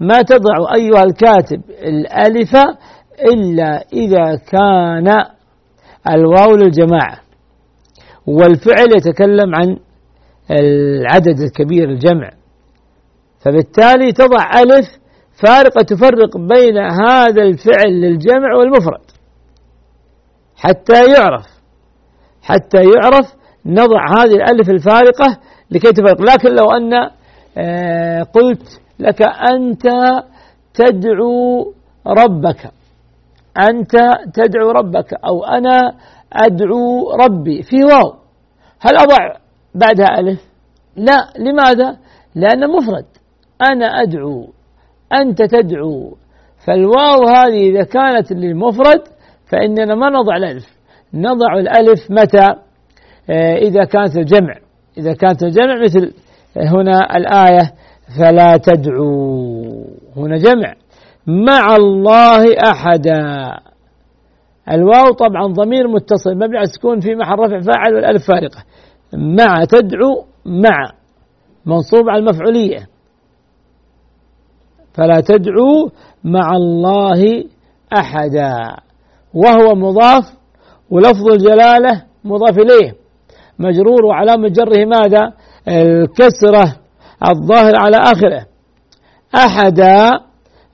[0.00, 2.56] ما تضع أيها الكاتب الألف
[3.32, 5.16] إلا إذا كان
[6.14, 7.18] الواو للجماعة.
[8.26, 9.76] والفعل يتكلم عن
[10.50, 12.30] العدد الكبير الجمع.
[13.40, 15.01] فبالتالي تضع ألف
[15.46, 19.04] فارقة تفرق بين هذا الفعل للجمع والمفرد.
[20.56, 21.46] حتى يعرف
[22.42, 23.34] حتى يعرف
[23.66, 25.38] نضع هذه الألف الفارقة
[25.70, 26.20] لكي تفرق.
[26.20, 27.10] لكن لو أن
[27.58, 29.82] آه، قلت لك أنت
[30.74, 31.72] تدعو
[32.06, 32.70] ربك
[33.70, 33.92] أنت
[34.34, 35.94] تدعو ربك أو أنا
[36.32, 38.14] أدعو ربي في واو
[38.80, 39.36] هل أضع
[39.74, 40.40] بعدها ألف؟
[40.96, 41.32] لا.
[41.38, 41.96] لماذا؟
[42.34, 43.06] لأن مفرد.
[43.62, 44.48] أنا أدعو
[45.20, 46.16] أنت تدعو.
[46.66, 49.02] فالواو هذه إذا كانت للمفرد
[49.46, 50.66] فإننا ما نضع الألف.
[51.14, 52.46] نضع الألف متى؟
[53.30, 54.54] آه، إذا كانت الجمع.
[54.98, 56.12] إذا كانت الجمع مثل
[56.56, 57.72] هنا الآية
[58.18, 59.84] فلا تدعوا
[60.16, 60.74] هنا جمع.
[61.26, 63.52] مع الله أحدا.
[64.70, 68.64] الواو طبعا ضمير متصل مبني على السكون في محل رفع فاعل والألف فارقة.
[69.14, 70.92] مع تدعو مع.
[71.66, 72.91] منصوب على المفعولية.
[74.94, 75.88] فلا تدعوا
[76.24, 77.44] مع الله
[77.98, 78.76] أحدا.
[79.34, 80.24] وهو مضاف
[80.90, 82.94] ولفظ الجلالة مضاف إليه.
[83.58, 85.32] مجرور وعلامة جره ماذا؟
[85.68, 86.76] الكسرة
[87.28, 88.46] الظاهر على آخره.
[89.34, 90.08] أحدا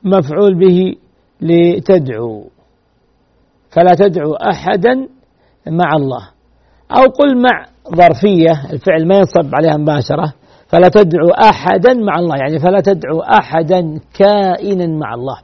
[0.05, 0.95] مفعول به
[1.41, 2.45] لتدعو.
[3.71, 5.09] فلا تدعو أحدا
[5.67, 6.29] مع الله.
[6.97, 10.33] أو قل مع ظرفية الفعل ما ينصب عليها مباشرة.
[10.69, 12.37] فلا تدعو أحدا مع الله.
[12.37, 15.39] يعني فلا تدعو أحدا كائنا مع الله.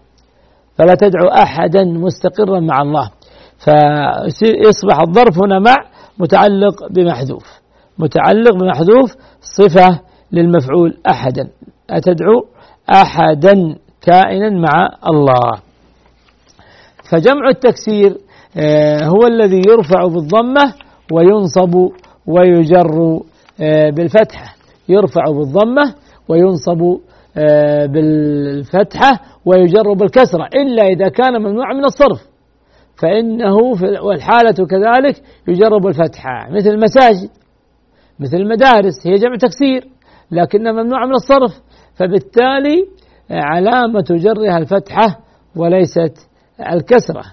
[0.79, 3.11] فلا تدعو أحدا مستقرا مع الله.
[3.59, 5.75] فيصبح الظرف هنا مع
[6.19, 7.61] متعلق بمحذوف.
[7.99, 10.01] متعلق بمحذوف صفة
[10.33, 11.49] للمفعول أحدا.
[11.91, 12.47] أتدعو
[12.91, 15.53] أحدا كائنا مع الله.
[17.11, 18.19] فجمع التكسير
[18.57, 20.75] آه، هو الذي يرفع بالضمة
[21.13, 21.75] وينصب
[22.27, 23.21] ويجر
[23.61, 24.54] آه، بالفتحة.
[24.89, 25.95] يرفع بالضمة
[26.29, 26.99] وينصب
[27.37, 32.21] آه، بالفتحة ويجر بالكسرة إلا إذا كان ممنوعا من الصرف.
[33.03, 33.57] فإنه
[34.03, 37.31] والحالة كذلك يجر بالفتحة مثل المساجد
[38.21, 39.89] مثل المدارس هي جمع تكسير
[40.31, 41.61] لكنها ممنوعة من الصرف.
[41.95, 42.87] فبالتالي
[43.31, 45.19] علامة جرها الفتحة
[45.57, 46.29] وليست
[46.73, 47.25] الكسرة.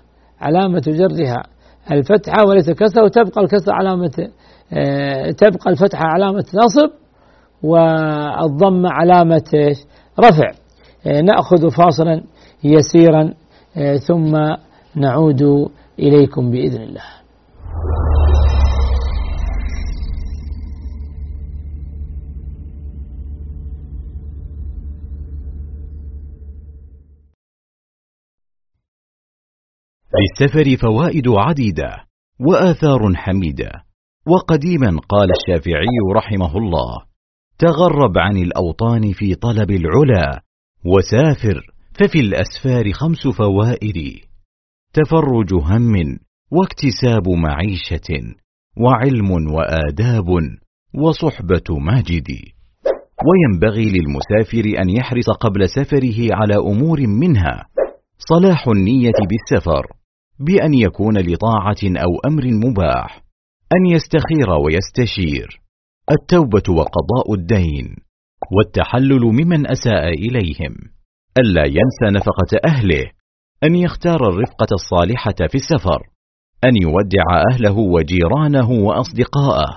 [0.42, 1.44] علامة جرها
[1.92, 4.30] الفتحة وليس الكسرة وتبقى الكسرة علامة
[4.74, 7.01] آه، تبقى الفتحة علامة نصب.
[7.63, 9.76] والضمة علامة
[10.19, 10.52] رفع.
[11.06, 12.24] آه، نأخذ فاصلا
[12.63, 13.34] يسيرا
[13.78, 14.38] آه، ثم
[14.95, 15.41] نعود
[16.00, 17.04] إليكم بإذن الله.
[30.21, 31.89] للسفر فوائد عديدة
[32.39, 33.71] وآثار حميدة.
[34.28, 37.11] وقديما قال الشافعي رحمه الله
[37.62, 40.41] تغرب عن الأوطان في طلب العلا
[40.86, 41.62] وسافر
[41.93, 44.19] ففي الأسفار خمس فوائد.
[44.93, 45.93] تفرج هم
[46.52, 48.36] واكتساب معيشة
[48.78, 50.26] وعلم وآداب
[50.95, 52.28] وصحبة ماجد.
[53.28, 57.65] وينبغي للمسافر أن يحرص قبل سفره على أمور منها.
[58.17, 59.84] صلاح النية بالسفر
[60.39, 63.24] بأن يكون لطاعة أو أمر مباح
[63.74, 65.62] أن يستخير ويستشير.
[66.10, 67.96] التوبة وقضاء الدين
[68.52, 70.74] والتحلل ممن أساء إليهم.
[71.38, 73.12] ألا ينسى نفقة أهله
[73.64, 76.02] أن يختار الرفقة الصالحة في السفر
[76.64, 79.72] أن يودع أهله وجيرانه وأصدقاءه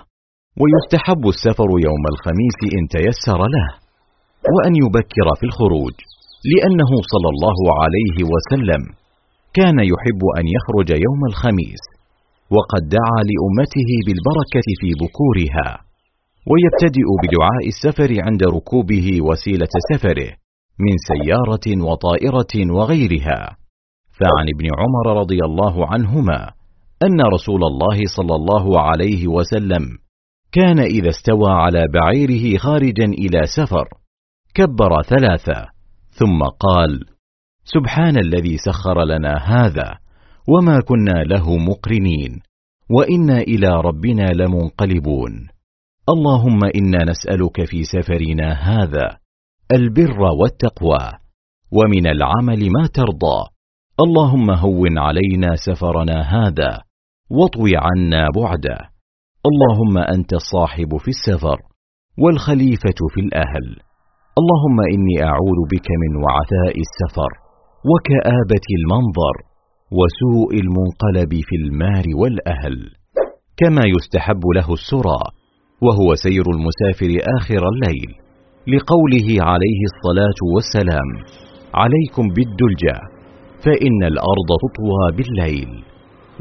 [0.61, 3.69] ويستحب السفر يوم الخميس إن تيسر له
[4.55, 5.95] وأن يبكر في الخروج
[6.53, 8.83] لأنه صلى الله عليه وسلم
[9.55, 11.85] كان يحب أن يخرج يوم الخميس
[12.51, 15.84] وقد دعا لأمته بالبركة في بكورها.
[16.50, 20.30] ويبتدئ بدعاء السفر عند ركوبه وسيلة سفره
[20.78, 23.57] من سيارة وطائرة وغيرها.
[24.20, 26.50] فعن ابن عمر رضي الله عنهما
[27.02, 29.83] أن رسول الله صلى الله عليه وسلم
[30.52, 33.88] كان إذا استوى على بعيره خارجا إلى سفر
[34.54, 35.66] كبر ثلاثة
[36.11, 37.00] ثم قال
[37.64, 39.98] سبحان الذي سخر لنا هذا
[40.48, 42.40] وما كنا له مقرنين
[42.90, 45.48] وإنا إلى ربنا لمنقلبون.
[46.09, 49.17] اللهم إنا نسألك في سفرنا هذا
[49.73, 51.12] البر والتقوى
[51.73, 53.40] ومن العمل ما ترضى.
[54.05, 56.81] اللهم هون علينا سفرنا هذا
[57.31, 58.79] واطوي عنا بعده.
[59.49, 61.59] اللهم أنت الصاحب في السفر
[62.19, 63.67] والخليفة في الأهل.
[64.40, 67.33] اللهم إني أعوذ بك من وعثاء السفر
[67.90, 69.37] وكآبة المنظر
[69.99, 72.76] وسوء المنقلب في المال والأهل.
[73.57, 75.43] كما يستحب له السرى
[75.83, 78.11] وهو سير المسافر آخر الليل
[78.68, 81.09] لقوله عليه الصلاة والسلام
[81.75, 82.97] عليكم بالدلجة
[83.64, 85.85] فإن الأرض تطوى بالليل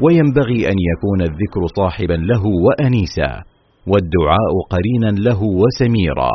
[0.00, 3.42] وينبغي أن يكون الذكر صاحبا له وانيسا
[3.86, 6.30] والدعاء قرينا له وسميرا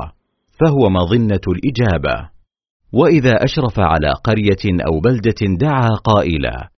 [0.59, 2.29] فهو مظنة الإجابة.
[2.93, 6.69] وإذا أشرف على قرية أو بلدة دعا قائلا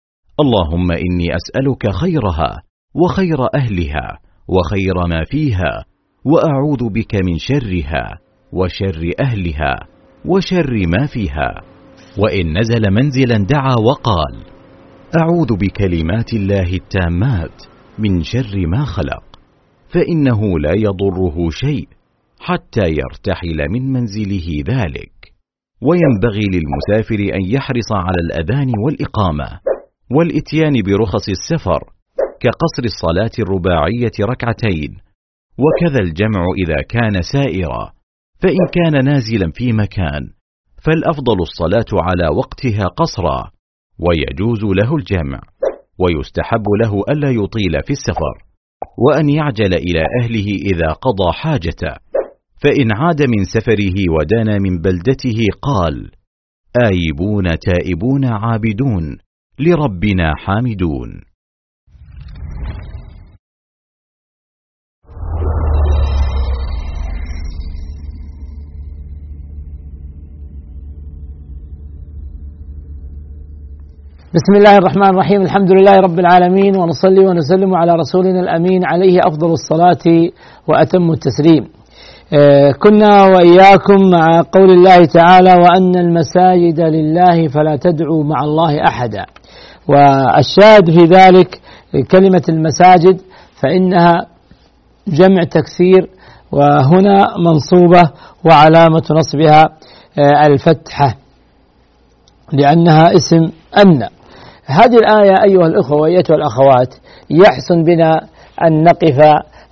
[0.41, 2.63] اللهم إني أسألك خيرها
[2.95, 4.19] وخير أهلها
[4.49, 5.85] وخير ما فيها
[6.25, 8.19] وأعوذ بك من شرها
[8.53, 9.87] وشر أهلها
[10.25, 11.63] وشر ما فيها.
[12.19, 14.45] وإن نزل منزلا دعا وقال
[15.21, 17.63] أعوذ بكلمات الله التامات
[17.99, 19.25] من شر ما خلق
[19.89, 21.89] فإنه لا يضره شيء
[22.41, 25.21] حتى يرتحل من منزله ذلك.
[25.83, 29.61] وينبغي للمسافر أن يحرص على الأذان والإقامة
[30.11, 31.81] والإتيان برخص السفر
[32.41, 34.97] كقصر الصلاة الرباعية ركعتين
[35.59, 37.93] وكذا الجمع إذا كان سائرا.
[38.43, 40.31] فإن كان نازلا في مكان
[40.83, 43.51] فالأفضل الصلاة على وقتها قصرا
[43.99, 45.41] ويجوز له الجمع
[45.99, 48.35] ويستحب له ألا يطيل في السفر
[48.99, 51.95] وأن يعجل إلى أهله إذا قضى حاجته.
[52.63, 56.11] فإن عاد من سفره ودنا من بلدته قال
[56.93, 59.19] آيبون تائبون عابدون
[59.59, 61.30] لربنا حامدون.
[74.35, 79.53] بسم الله الرحمن الرحيم الحمد لله رب العالمين ونصلي ونسلم على رسولنا الأمين عليه أفضل
[79.53, 80.31] الصلاة
[80.69, 81.69] وأتم التسليم.
[82.33, 89.27] آه، كنا وإياكم مع قول الله تعالى وأن المساجد لله فلا تدعوا مع الله أحدا.
[89.89, 91.61] والشاهد في ذلك
[92.11, 93.21] كلمة المساجد
[93.63, 94.27] فإنها
[95.09, 96.09] جمع تكسير
[96.53, 98.11] وهنا منصوبة
[98.45, 99.65] وعلامة نصبها
[100.19, 101.15] آه، الفتحة
[102.53, 104.09] لأنها اسم أن
[104.71, 106.95] هذه الآية أيها الأخوة وأيتها الأخوات
[107.31, 108.21] يحسن بنا
[108.67, 109.21] أن نقف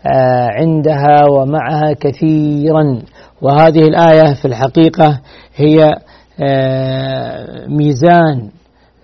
[0.07, 3.03] آه، عندها ومعها كثيرا.
[3.43, 5.21] وهذه الآية في الحقيقة
[5.57, 5.95] هي
[6.41, 8.49] آه، ميزان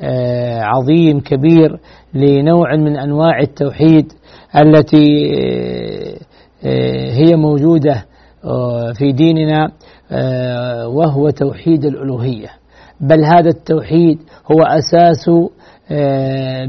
[0.02, 1.78] آه، عظيم كبير
[2.14, 4.12] لنوع من أنواع التوحيد
[4.56, 5.34] التي
[7.10, 8.04] هي موجودة
[8.94, 9.70] في ديننا
[10.86, 12.48] وهو توحيد الألوهية.
[13.00, 14.18] بل هذا التوحيد
[14.52, 15.30] هو أساس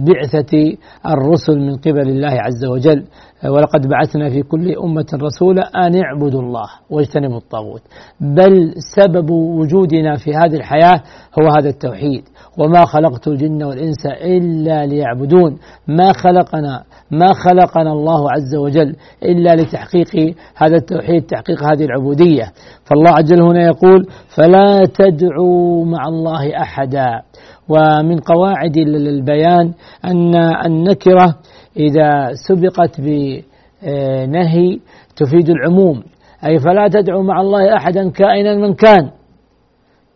[0.07, 3.03] بعثة الرسل من قبل الله عز وجل.
[3.45, 7.82] ولقد بعثنا في كل أمة رسولا أن اعبدوا الله واجتنبوا الطاغوت.
[8.20, 11.01] بل سبب وجودنا في هذه الحياة
[11.39, 12.24] هو هذا التوحيد.
[12.57, 15.57] وما خلقت الجن والإنس إلا ليعبدون.
[15.88, 22.51] ما خلقنا ما خلقنا الله عز وجل إلا لتحقيق هذا التوحيد تحقيق هذه العبودية.
[22.86, 27.22] فالله عز وجل هنا يقول فلا تدعوا مع الله أحدا.
[27.70, 29.74] ومن قواعد البيان
[30.05, 30.36] أن
[30.66, 31.36] النكرة
[31.78, 34.80] إذا سبقت بنهي
[35.16, 36.03] تفيد العموم.
[36.45, 39.09] أي فلا تدعو مع الله أحدا كائنا من كان.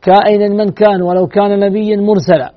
[0.02, 2.52] كائنا من كان ولو كان نبيا مرسلا.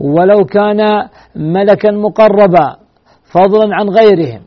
[0.00, 2.76] ولو كان ملكا مقربا
[3.32, 4.40] فضلا عن غيرهم.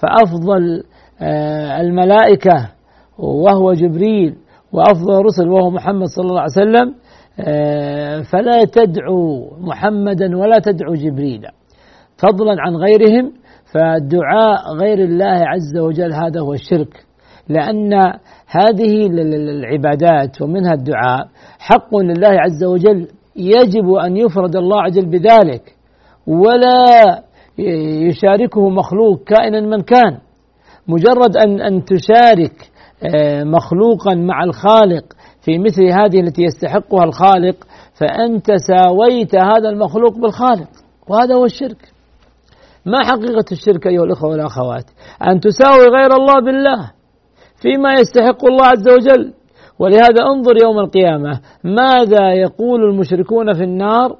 [0.00, 0.84] فأفضل
[1.20, 2.68] آه، الملائكة
[3.18, 4.36] وهو جبريل
[4.72, 6.94] وأفضل الرسل وهو محمد صلى الله عليه وسلم
[8.30, 11.42] فلا تدعو محمدا ولا تدعو جبريل.
[12.16, 13.32] فضلا عن غيرهم
[13.72, 17.06] فدعاء غير الله عز وجل هذا هو الشرك.
[17.48, 17.94] لأن
[18.46, 21.28] هذه العبادات ومنها الدعاء
[21.58, 25.76] حق لله عز وجل يجب أن يفرد الله عز وجل بذلك.
[26.26, 27.22] ولا
[28.08, 30.18] يشاركه مخلوق كائنا من كان.
[30.88, 32.72] مجرد أن أن تشارك
[33.14, 35.04] آه، مخلوقا مع الخالق
[35.44, 37.56] في مثل هذه التي يستحقها الخالق
[37.94, 40.68] فأنت ساويت هذا المخلوق بالخالق
[41.08, 41.92] وهذا هو الشرك.
[42.86, 44.84] ما حقيقة الشرك أيها الأخوة والأخوات؟
[45.28, 46.90] أن تساوي غير الله بالله
[47.62, 49.32] فيما يستحق الله عز وجل.
[49.78, 54.16] ولهذا انظر يوم القيامة ماذا يقول المشركون في النار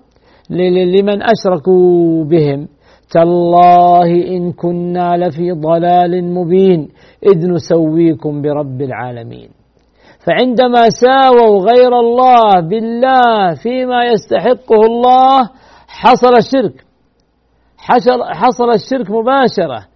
[0.51, 2.69] لمن أشركوا بهم؟
[3.11, 6.89] تالله إن كنا لفي ضلال مبين
[7.33, 9.62] إذ نسويكم برب العالمين.
[10.27, 15.51] فعندما ساووا غير الله بالله فيما يستحقه الله
[15.89, 16.85] حصل الشرك.
[18.41, 19.87] حصل الشرك مباشرة.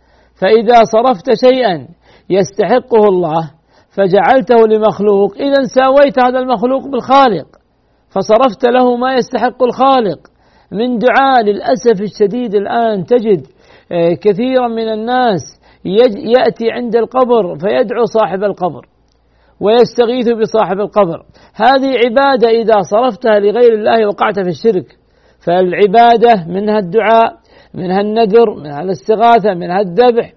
[0.40, 1.88] فإذا صرفت شيئا
[2.30, 3.50] يستحقه الله
[3.90, 5.34] فجعلته لمخلوق.
[5.36, 7.46] إذا ساويت هذا المخلوق بالخالق
[8.10, 10.18] فصرفت له ما يستحق الخالق.
[10.72, 13.46] من دعاء للأسف الشديد الآن تجد
[13.92, 15.60] آه، كثيرا من الناس
[16.36, 18.95] يأتي عند القبر فيدعو صاحب القبر.
[19.61, 21.24] ويستغيث بصاحب القبر.
[21.54, 24.98] هذه عبادة إذا صرفتها لغير الله وقعت في الشرك.
[25.44, 27.36] فالعبادة منها الدعاء
[27.74, 30.32] منها النذر منها الاستغاثة منها الذبح.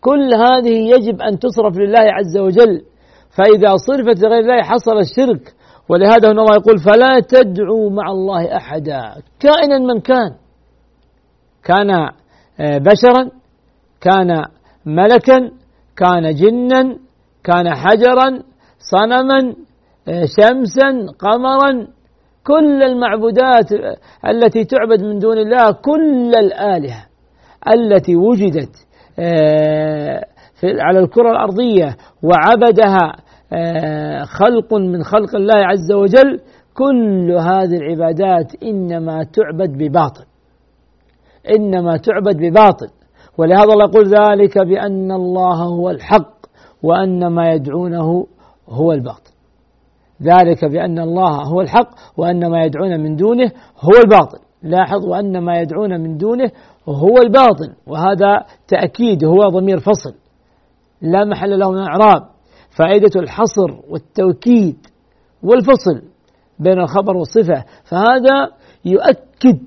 [0.00, 2.82] كل هذه يجب أن تصرف لله عز وجل.
[3.36, 5.54] فإذا صرفت لغير الله حصل الشرك.
[5.88, 9.14] ولهذا هنا الله يقول فلا تدعوا مع الله أحدا.
[9.40, 10.34] كائنا من كان.
[11.64, 11.90] كان
[12.60, 13.30] آه، بشرا
[14.00, 14.44] كان
[14.86, 15.50] ملكا
[15.96, 16.98] كان جنا
[17.44, 18.42] كان حجرا
[18.78, 19.54] صنما
[20.08, 21.86] آه، شمسا قمرا.
[22.46, 23.72] كل المعبودات
[24.28, 27.06] التي تعبد من دون الله كل الآلهة
[27.74, 28.76] التي وجدت
[29.18, 30.24] آه،
[30.64, 33.12] على الكرة الأرضية وعبدها
[33.52, 36.40] آه، خلق من خلق الله عز وجل
[36.74, 40.24] كل هذه العبادات إنما تعبد بباطل.
[41.58, 42.88] إنما تعبد بباطل.
[43.38, 46.33] ولهذا الله يقول ذلك بأن الله هو الحق.
[46.84, 48.26] وأن ما يدعونه
[48.68, 49.32] هو الباطل.
[50.22, 53.48] ذلك بأن الله هو الحق وأن ما يدعون من دونه
[53.80, 54.38] هو الباطل.
[54.62, 56.50] لاحظ وأن ما يدعون من دونه
[56.88, 58.30] هو الباطل وهذا
[58.68, 60.14] تأكيد هو ضمير فصل.
[61.02, 62.22] لا محل له من الإعراب
[62.78, 64.76] فائدة الحصر والتوكيد
[65.42, 66.02] والفصل
[66.58, 68.36] بين الخبر والصفة فهذا
[68.84, 69.66] يؤكد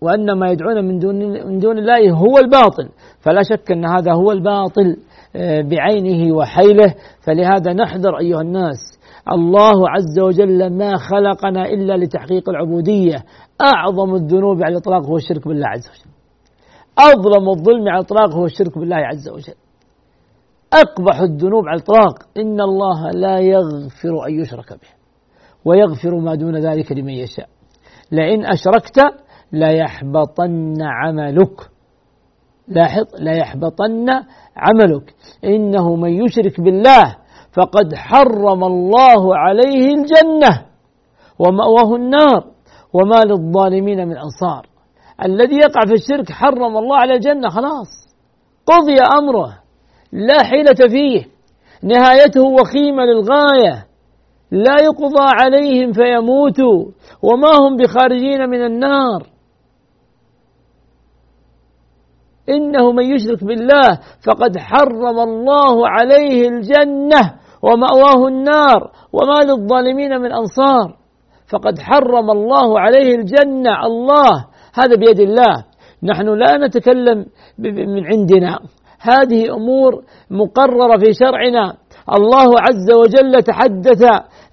[0.00, 2.88] وأن ما يدعون من دون من دون الله هو الباطل.
[3.20, 4.96] فلا شك أن هذا هو الباطل.
[5.34, 8.98] بعينه وحيله فلهذا نحذر أيها الناس.
[9.32, 13.24] الله عز وجل ما خلقنا إلا لتحقيق العبودية.
[13.74, 16.12] أعظم الذنوب على الإطلاق هو الشرك بالله عز وجل.
[16.98, 19.54] أظلم الظلم على الإطلاق هو الشرك بالله عز وجل.
[20.72, 22.14] أقبح الذنوب على الإطلاق.
[22.36, 24.88] إن الله لا يغفر أن يشرك به
[25.64, 27.48] ويغفر ما دون ذلك لمن يشاء.
[28.12, 28.98] لئن أشركت
[29.52, 31.71] ليحبطن عملك.
[32.68, 34.06] لاحظ ليحبطن
[34.56, 35.14] عملك.
[35.44, 37.16] إنه من يشرك بالله
[37.52, 40.66] فقد حرم الله عليه الجنة
[41.38, 42.44] ومأواه النار
[42.92, 44.66] وما للظالمين من أنصار.
[45.24, 48.14] الذي يقع في الشرك حرم الله على الجنة خلاص.
[48.66, 49.58] قضي أمره
[50.12, 51.26] لا حيلة فيه.
[51.82, 53.86] نهايته وخيمة للغاية.
[54.50, 56.84] لا يقضى عليهم فيموتوا.
[57.22, 59.31] وما هم بخارجين من النار.
[62.48, 70.96] إنه من يشرك بالله فقد حرم الله عليه الجنة ومأواه النار وما للظالمين من أنصار.
[71.52, 73.86] فقد حرم الله عليه الجنة.
[73.86, 75.64] الله هذا بيد الله.
[76.02, 77.26] نحن لا نتكلم
[77.58, 78.58] من عندنا.
[79.00, 81.76] هذه أمور مقررة في شرعنا.
[82.18, 84.02] الله عز وجل تحدث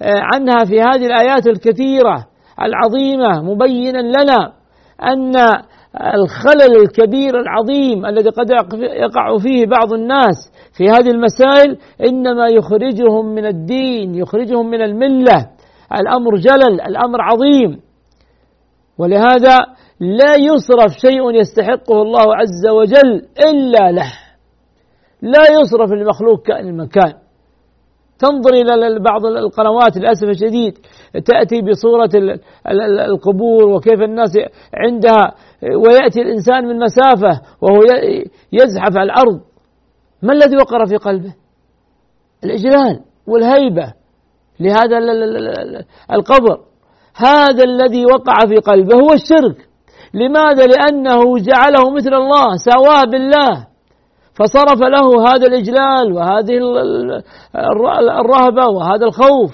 [0.01, 2.25] آه، عنها في هذه الآيات الكثيرة
[2.61, 4.53] العظيمة مبينا لنا
[5.03, 5.33] أن
[5.95, 8.49] الخلل الكبير العظيم الذي قد
[8.81, 11.77] يقع فيه بعض الناس في هذه المسائل
[12.07, 15.49] إنما يخرجهم من الدين يخرجهم من الملة.
[15.95, 17.81] الأمر جلل الأمر عظيم.
[18.97, 19.57] ولهذا
[19.99, 24.13] لا يصرف شيء يستحقه الله عز وجل إلا له.
[25.21, 27.13] لا يصرف المخلوق كائن المكان.
[28.19, 30.77] تنظر إلى بعض القنوات للأسف الشديد
[31.25, 32.09] تأتي بصورة
[33.07, 34.31] القبور وكيف الناس
[34.73, 37.81] عندها ويأتي الإنسان من مسافة وهو
[38.53, 39.41] يزحف على الأرض.
[40.23, 41.33] ما الذي وقر في قلبه؟
[42.43, 43.93] الإجلال والهيبة
[44.59, 44.97] لهذا
[46.11, 46.59] القبر.
[47.15, 49.69] هذا الذي وقع في قلبه هو الشرك.
[50.13, 53.67] لماذا؟ لأنه جعله مثل الله سواه بالله.
[54.39, 56.57] فصرف له هذا الإجلال وهذه
[58.19, 59.51] الرهبة وهذا الخوف.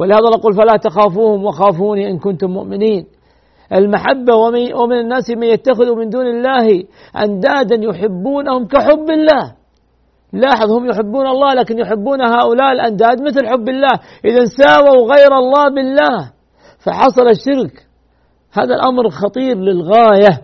[0.00, 3.06] ولهذا نقول فلا تخافوهم وخافوني إن كنتم مؤمنين.
[3.72, 4.34] المحبة
[4.74, 6.84] ومن الناس من يتخذ من دون الله
[7.24, 9.54] أندادا يحبونهم كحب الله.
[10.32, 14.00] لاحظ هم يحبون الله لكن يحبون هؤلاء الأنداد مثل حب الله.
[14.24, 16.30] إذا ساووا غير الله بالله
[16.78, 17.86] فحصل الشرك.
[18.52, 20.42] هذا الأمر خطير للغاية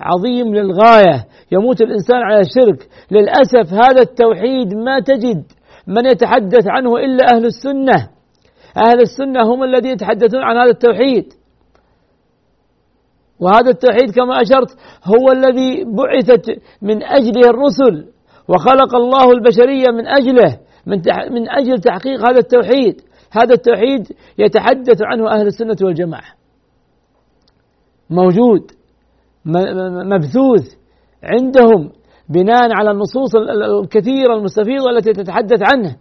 [0.00, 1.24] عظيم للغاية.
[1.52, 5.44] يموت الإنسان على الشرك للأسف هذا التوحيد ما تجد
[5.86, 8.08] من يتحدث عنه إلا أهل السنة.
[8.76, 11.32] أهل السنة هم الذين يتحدثون عن هذا التوحيد.
[13.40, 16.50] وهذا التوحيد كما أشرت هو الذي بعثت
[16.82, 18.12] من أجله الرسل
[18.48, 23.00] وخلق الله البشرية من أجله من, من أجل تحقيق هذا التوحيد.
[23.32, 26.34] هذا التوحيد يتحدث عنه أهل السنة والجماعة.
[28.10, 28.70] موجود
[30.04, 30.85] مبثوث.
[31.26, 31.90] عندهم
[32.28, 33.30] بناء على النصوص
[33.82, 35.96] الكثيرة المستفيضة التي تتحدث عنه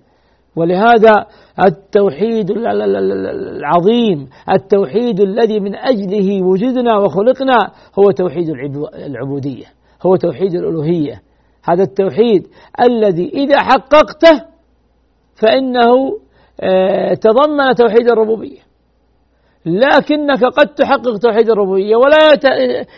[0.55, 1.25] ولهذا
[1.65, 7.57] التوحيد العظيم التوحيد الذي من أجله وجدنا وخلقنا
[7.99, 8.49] هو توحيد
[8.95, 9.65] العبودية
[10.05, 11.21] هو توحيد الألوهية.
[11.63, 12.47] هذا التوحيد
[12.87, 14.45] الذي إذا حققته
[15.35, 16.19] فإنه
[16.61, 18.59] آه، تضمن توحيد الربوبية.
[19.65, 22.17] لكنك قد تحقق توحيد الربوبية ولا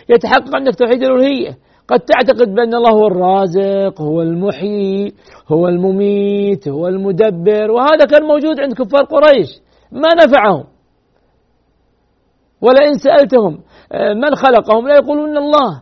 [0.10, 1.58] يتحقق عندك توحيد الألوهية.
[1.88, 5.14] قد تعتقد بأن الله هو الرازق هو المحيي
[5.52, 9.48] هو المميت هو المدبر وهذا كان موجود عند كفار قريش.
[9.92, 10.64] ما نفعهم.
[12.62, 13.60] ولئن سألتهم
[13.92, 15.82] آه، من خلقهم لا يقولون الله.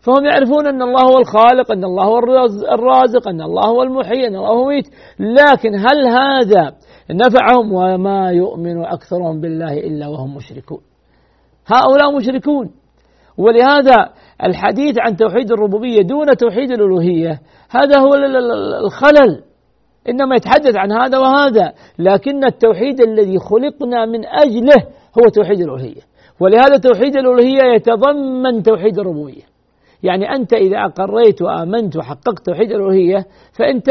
[0.00, 2.18] فهم يعرفون أن الله هو الخالق أن الله هو
[2.72, 4.88] الرازق أن الله هو المحيي أن الله هو المميت.
[5.20, 6.76] لكن هل هذا
[7.10, 10.80] نفعهم؟ وما يؤمن أكثرهم بالله إلا وهم مشركون.
[11.66, 12.70] هؤلاء مشركون.
[13.38, 14.12] ولهذا
[14.44, 17.40] الحديث عن توحيد الربوبية دون توحيد الألوهية.
[17.70, 18.14] هذا هو
[18.84, 19.42] الخلل.
[20.08, 21.72] إنما يتحدث عن هذا وهذا.
[21.98, 24.82] لكن التوحيد الذي خلقنا من أجله
[25.18, 26.00] هو توحيد الألوهية.
[26.40, 29.42] ولهذا توحيد الألوهية يتضمن توحيد الربوبية.
[30.02, 33.26] يعني أنت إذا أقريت وآمنت وحققت توحيد الألوهية
[33.58, 33.90] فأنت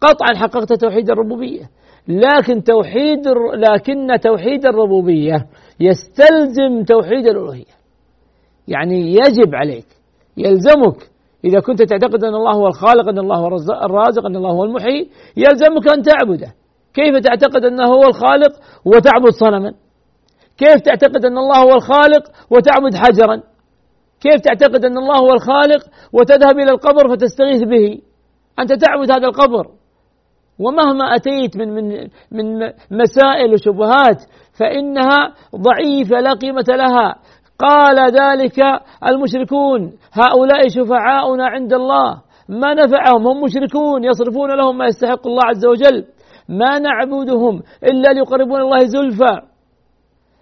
[0.00, 1.70] قطعا حققت توحيد الربوبية.
[2.08, 5.46] لكن توحيد لكن توحيد الربوبية
[5.80, 7.76] يستلزم توحيد الألوهية.
[8.68, 9.86] يعني يجب عليك
[10.36, 11.10] يلزمك.
[11.44, 13.46] إذا كنت تعتقد أن الله هو الخالق أن الله هو
[13.84, 16.54] الرازق أن الله هو المحيي يلزمك أن تعبده.
[16.94, 18.52] كيف تعتقد أنه هو الخالق
[18.84, 19.74] وتعبد صنما؟
[20.58, 23.42] كيف تعتقد أن الله هو الخالق وتعبد حجرا؟
[24.20, 27.98] كيف تعتقد أن الله هو الخالق وتذهب إلى القبر فتستغيث به؟
[28.58, 29.66] أنت تعبد هذا القبر.
[30.58, 34.22] ومهما أتيت من من من مسائل وشبهات
[34.58, 37.16] فإنها ضعيفة لا قيمة لها.
[37.58, 38.58] قال ذلك
[39.10, 39.92] المشركون.
[40.12, 42.22] هؤلاء شفعاؤنا عند الله.
[42.48, 46.04] ما نفعهم هم مشركون يصرفون لهم ما يستحق الله عز وجل.
[46.48, 49.40] ما نعبدهم إلا ليقربون الله زلفى.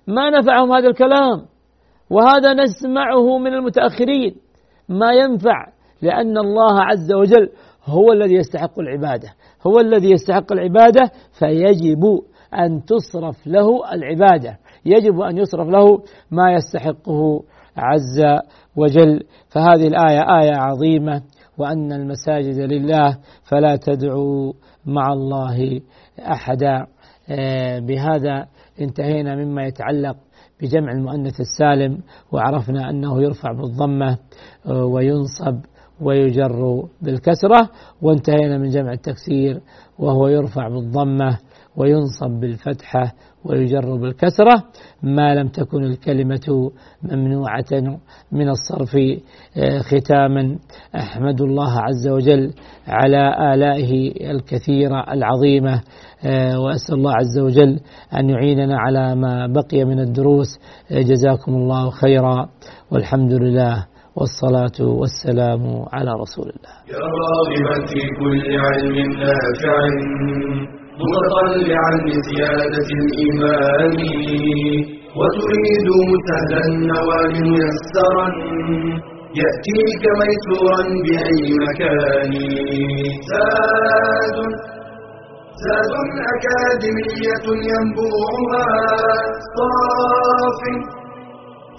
[0.06, 1.46] ما نفعهم هذا الكلام.
[2.10, 4.36] وهذا نسمعه من المتأخرين.
[4.88, 5.66] ما ينفع
[6.02, 7.48] لأن الله عز وجل
[7.84, 9.28] هو الذي يستحق العبادة.
[9.66, 12.02] هو الذي يستحق العبادة فيجب
[12.54, 14.58] أن تصرف له العبادة.
[14.86, 17.42] يجب أن يصرف له ما يستحقه
[17.76, 18.40] عز
[18.76, 19.20] وجل.
[19.48, 21.22] فهذه الآية آية عظيمة
[21.58, 24.52] وأن المساجد لله فلا تدعوا
[24.86, 25.80] مع الله
[26.18, 26.86] أحدا.
[27.28, 28.46] آه، بهذا
[28.80, 30.16] انتهينا مما يتعلق
[30.62, 31.98] بجمع المؤنث السالم
[32.32, 34.18] وعرفنا أنه يرفع بالضمة
[34.66, 35.60] آه، وينصب
[36.00, 37.70] ويجر بالكسرة
[38.02, 39.60] وانتهينا من جمع التكسير
[39.98, 41.38] وهو يرفع بالضمة
[41.76, 43.12] وينصب بالفتحة
[43.44, 44.64] ويجر بالكسرة
[45.02, 46.70] ما لم تكن الكلمة
[47.02, 47.98] ممنوعة
[48.32, 48.96] من الصرف
[49.56, 50.58] آه، ختاما.
[50.96, 52.52] أحمد الله عز وجل
[52.88, 55.80] على آلائه الكثيرة العظيمة
[56.24, 57.80] آه، وأسأل الله عز وجل
[58.18, 60.58] أن يعيننا على ما بقي من الدروس.
[60.92, 62.48] آه، جزاكم الله خيرا.
[62.90, 66.74] والحمد لله والصلاة والسلام على رسول الله.
[66.88, 70.83] يا راغبا في كل علم نافع.
[71.00, 73.94] متطلعا لزيادة الإيمان
[75.18, 75.88] وتريد
[76.28, 78.28] سهلا النوال ميسرا
[79.40, 82.32] يأتيك ميسورا بأي مكان.
[83.30, 84.36] زاد
[85.64, 85.92] زاد
[86.34, 88.66] أكاديمية ينبوعها.
[89.56, 90.60] صاف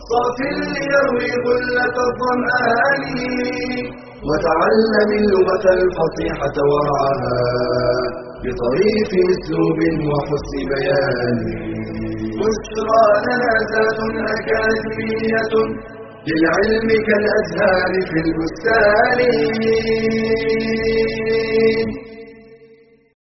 [0.09, 0.37] صاف
[0.73, 3.03] ليروي غلة الظمآن
[4.27, 9.79] وتعلم اللغة الفصيحة ورعاها بطريق أسلوب
[10.09, 11.39] وحسن بيان.
[12.39, 13.99] بشرى لنا ذات
[14.35, 15.53] أكاديمية
[16.27, 19.19] للعلم كالأزهار في البستان.